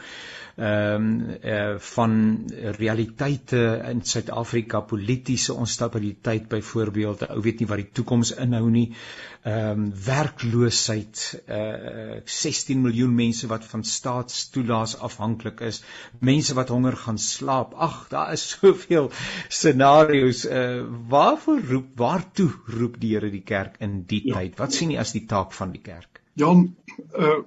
[0.57, 2.13] ehm um, eh van
[2.77, 8.87] realiteite in Suid-Afrika, politieke onstabiliteit byvoorbeeld, ou weet nie wat die toekoms inhou nie.
[9.43, 15.83] Ehm um, werkloosheid, eh uh, 16 miljoen mense wat van staatstoelaas afhanklik is,
[16.19, 17.73] mense wat honger gaan slaap.
[17.73, 19.11] Ag, daar is soveel
[19.49, 20.45] scenario's.
[20.45, 24.39] Eh uh, waarvoor roep, waartoe roep die Here die kerk in die ja.
[24.39, 24.57] tyd?
[24.57, 26.21] Wat sien jy as die taak van die kerk?
[26.33, 26.75] Jan,
[27.13, 27.39] eh uh,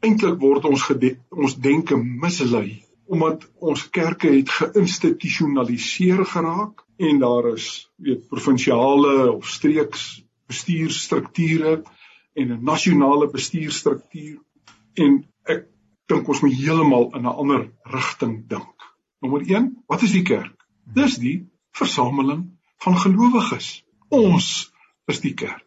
[0.00, 0.86] eintlik word ons
[1.30, 9.48] ons denke mislei omdat ons kerke het geïnstitusionaliseer geraak en daar is weet provinsiale of
[9.50, 11.82] streeks bestuurstrukture
[12.34, 14.38] en 'n nasionale bestuurstruktuur
[14.94, 15.66] en ek
[16.06, 18.76] dink ons moet heeltemal in 'n ander rigting dink.
[19.20, 20.66] Nommer 1, wat is die kerk?
[20.84, 23.84] Dis die versameling van gelowiges.
[24.08, 24.72] Ons
[25.06, 25.66] is die kerk.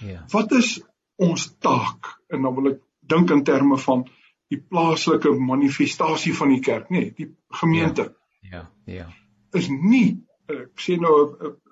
[0.00, 0.24] Ja.
[0.30, 0.80] Wat is
[1.16, 2.18] ons taak?
[2.28, 2.80] En dan wil ek
[3.12, 4.04] dink in terme van
[4.52, 8.10] die plaaslike manifestasie van die kerk, nê, nee, die gemeente.
[8.40, 8.66] Ja.
[8.84, 8.98] Ja.
[8.98, 9.08] ja.
[9.56, 11.14] Is nie ek sê nou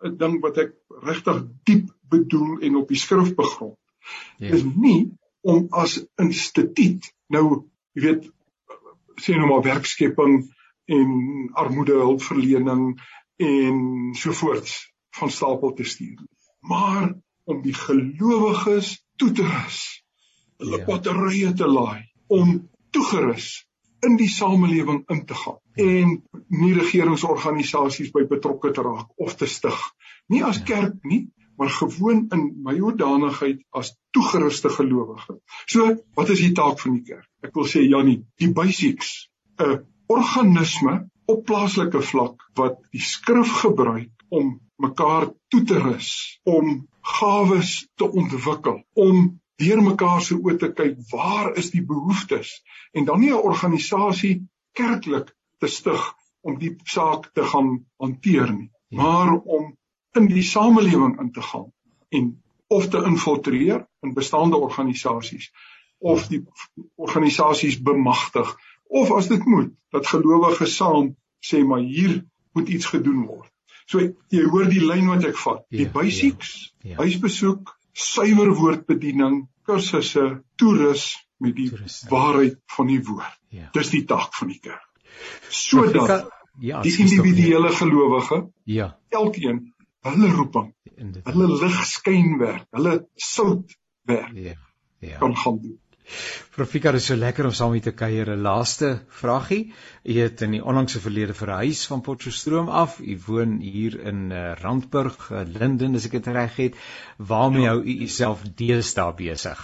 [0.07, 0.75] 'n ding wat ek
[1.05, 3.79] regtig diep bedoel en op die skrif begrond.
[4.39, 4.55] Ja.
[4.55, 5.11] Is nie
[5.43, 7.45] om as instituut nou,
[7.95, 8.29] jy weet,
[9.23, 10.43] sê nou maar werkskepping
[10.91, 11.11] en
[11.63, 12.99] armoede hulpverlening
[13.41, 13.77] en
[14.19, 16.19] sovoorts van stapel te stuur.
[16.61, 17.15] Maar
[17.45, 19.81] om die gelowiges toe te rus
[20.61, 20.87] hulle ja.
[20.87, 22.55] batterye te laai om
[22.95, 23.51] toegerus
[24.07, 25.89] in die samelewing in te gaan ja.
[25.89, 26.17] en
[26.63, 29.83] nie regeringsorganisasies by betrokke te raak of te stig
[30.33, 30.69] nie as ja.
[30.75, 31.27] kerk nie
[31.61, 35.35] maar gewoon in my hoedanigheid as toegeruste gelowige.
[35.69, 37.27] So, wat is die taak van die kerk?
[37.45, 39.29] Ek wil sê Jannie, die basics,
[39.61, 40.95] 'n organisme
[41.29, 46.89] op plaaslike vlak wat die skrif gebruik om mekaar toe te rus, om
[47.19, 49.29] gawes te ontwikkel, om
[49.61, 52.53] deur mekaar se oë te kyk, waar is die behoeftes
[52.97, 54.35] en dan nie 'n organisasie
[54.73, 56.03] kerklik te stig
[56.41, 59.03] om die saak te gaan hanteer nie, ja.
[59.03, 59.77] maar om
[60.19, 61.69] in die samelewing in te gaan
[62.09, 65.51] en of te infiltreer in bestaande organisasies
[65.99, 66.45] of die
[66.97, 68.57] organisasies bemagtig
[68.89, 73.51] of as dit moet dat gelowiges saam sê maar hier moet iets gedoen word.
[73.91, 75.63] So jy hoor die lyn wat ek vat.
[75.71, 76.51] Die ja, basics,
[76.83, 76.97] ja, ja.
[77.03, 81.11] huisbesoek, suiwer woordbediening, kursusse, toerus
[81.41, 83.37] met die toerus, waarheid van die woord.
[83.51, 83.69] Ja.
[83.75, 84.87] Dis die taak van die kerk.
[85.49, 86.31] Sodat
[86.61, 89.63] ja, die individuele gelowige ja, elkeen
[90.07, 90.73] hulle roeping,
[91.27, 93.77] hulle lig skyn werk, hulle sout
[94.09, 94.35] werk.
[94.37, 94.57] Ja.
[95.01, 95.19] Ja.
[95.19, 95.81] kan gaan doen.
[96.55, 98.29] Profika, dit is so lekker om saam met te kuier.
[98.31, 99.73] 'n Laaste vragie.
[100.05, 102.99] U het in die onlangse verlede verhuis van Potchefstroom af.
[103.01, 106.77] U woon hier in uh, Randburg, uh, Linden, as ek dit reg het.
[107.17, 107.75] Waarmee ja.
[107.75, 109.61] hou u uself deesdae besig?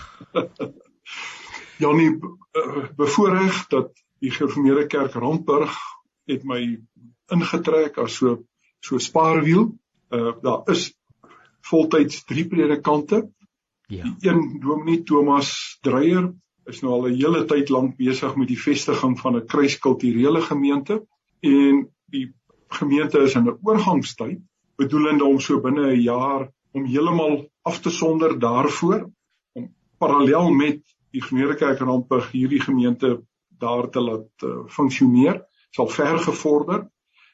[1.82, 5.74] Janie, uh, bevoorreg dat die Gereformeerde Kerk Randburg
[6.26, 6.62] het my
[7.32, 8.44] ingetrek as so
[8.80, 9.74] so spaarwiel.
[10.11, 10.94] Uh, daar is
[11.66, 13.26] voltyds drie predikante
[13.87, 14.03] Ja.
[14.03, 16.34] Die een Dominee Thomas Dreyer
[16.64, 21.07] is nou al 'n hele tyd lank besig met die vestiging van 'n kruiskulturele gemeente
[21.41, 22.34] en die
[22.68, 24.41] gemeente is in 'n oorgangstyd
[24.76, 29.11] bedoelende om so binne 'n jaar om heeltemal af te sonder daarvoor
[29.53, 33.22] om parallel met die Gemeente Randburg hierdie gemeente
[33.59, 36.91] daar te laat uh, funksioneer sal ver gevorder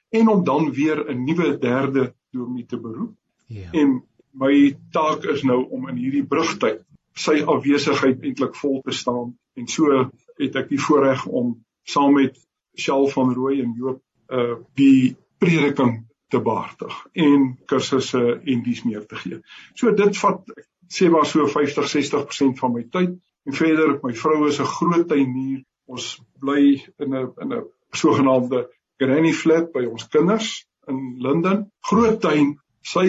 [0.08, 3.16] en om dan weer 'n nuwe derde dominee te beroep.
[3.46, 3.70] Ja.
[3.70, 6.82] En my taak is nou om in hierdie brugtyd
[7.18, 10.06] sy afwesigheid eintlik vol te staan en so
[10.40, 11.54] het ek die voorreg om
[11.84, 12.38] saam met
[12.78, 14.00] Shell van Rooi en Joop
[14.32, 16.94] uh die prediking te baartig
[17.26, 19.40] en kursusse en dies meer te gee.
[19.76, 20.54] So dit vat
[20.92, 23.18] sê maar so 50 60% van my tyd
[23.48, 25.62] en verder my vrou is 'n groot tuinier.
[25.86, 31.70] Ons bly in 'n in 'n sogenaamde granny flat by ons kinders in Linden.
[31.80, 33.06] Groot tuin sy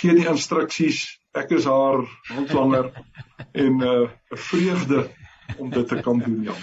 [0.00, 1.04] gee die instruksies.
[1.34, 2.92] Ek is haar handlanger
[3.64, 5.08] en 'n uh, vreugde
[5.58, 6.62] om dit te kan doen Jan.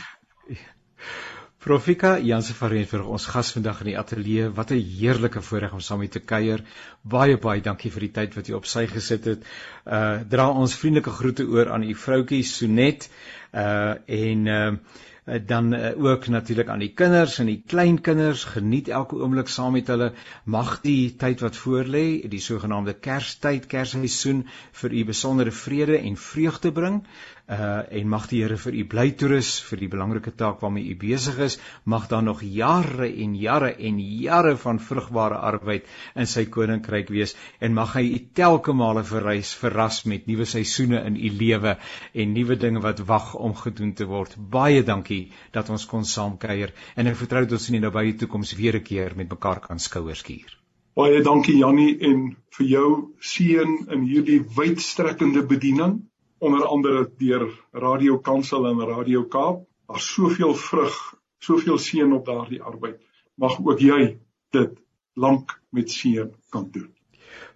[1.62, 4.50] Profika Janse van Rensburg ons gas vandag in die ateljee.
[4.50, 6.64] Wat 'n heerlike voorreg om saam met te kuier.
[7.02, 9.46] Baie baie dankie vir die tyd wat jy op sy gesit het.
[9.86, 13.10] Uh dra ons vriendelike groete oor aan u vroutjie Sonet.
[13.54, 14.78] Uh en uh Eh,
[15.26, 18.44] dan uh, ook natuurlik aan die kinders en die kleinkinders.
[18.44, 20.14] Geniet elke oomblik saam met hulle.
[20.44, 24.48] Mag die tyd wat voorlê die sogenaamde kerstyd kersseisoen
[24.82, 27.04] vir u besondere vrede en vreugde bring
[27.52, 30.96] uh en mag die Here vir u bly toerus vir die belangrike taak waarmee u
[31.00, 31.58] besig is.
[31.84, 37.36] Mag daar nog jare en jare en jare van vrugbare arbeid in sy koninkryk wees.
[37.60, 41.76] En mag hy u telke male verrys verras met nuwe seisoene in u lewe
[42.14, 44.38] en nuwe dinge wat wag om gedoen te word.
[44.38, 46.72] Baie dankie dat ons kon saamkuier.
[46.96, 49.80] En ek vertrou dat ons in die nabye toekoms weer 'n keer met mekaar kan
[49.80, 50.58] skouers skuur
[50.96, 52.88] baie dankie Jannie en vir jou
[53.24, 56.02] seën in hierdie wydstrekkende bediening
[56.42, 59.68] onder andere deur Radio Kansel en Radio Kaap.
[59.86, 60.96] Daar's soveel vrug,
[61.38, 62.98] soveel seën op daardie arbeid.
[63.38, 64.18] Mag ook jy
[64.50, 64.80] dit
[65.14, 66.90] lank met seën kan doen.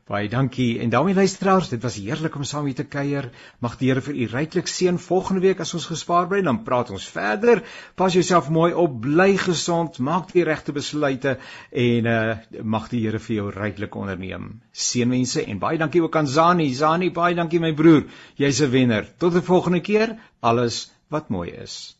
[0.05, 0.79] Baie dankie.
[0.79, 3.31] En daarmee luisteraars, dit was heerlik om saam hier te kuier.
[3.59, 6.91] Mag die Here vir u ryklik seën volgende week as ons gespaar bly, dan praat
[6.93, 7.63] ons verder.
[7.97, 11.39] Pas jouself mooi op, bly gesond, maak die regte besluite
[11.71, 14.47] en uh mag die Here vir jou ryklik onderneem.
[14.85, 16.69] Seënwense en baie dankie ook aan Zani.
[16.83, 18.05] Zani, baie dankie my broer.
[18.37, 19.09] Jy's 'n wenner.
[19.17, 20.19] Tot 'n volgende keer.
[20.39, 21.97] Alles wat mooi is.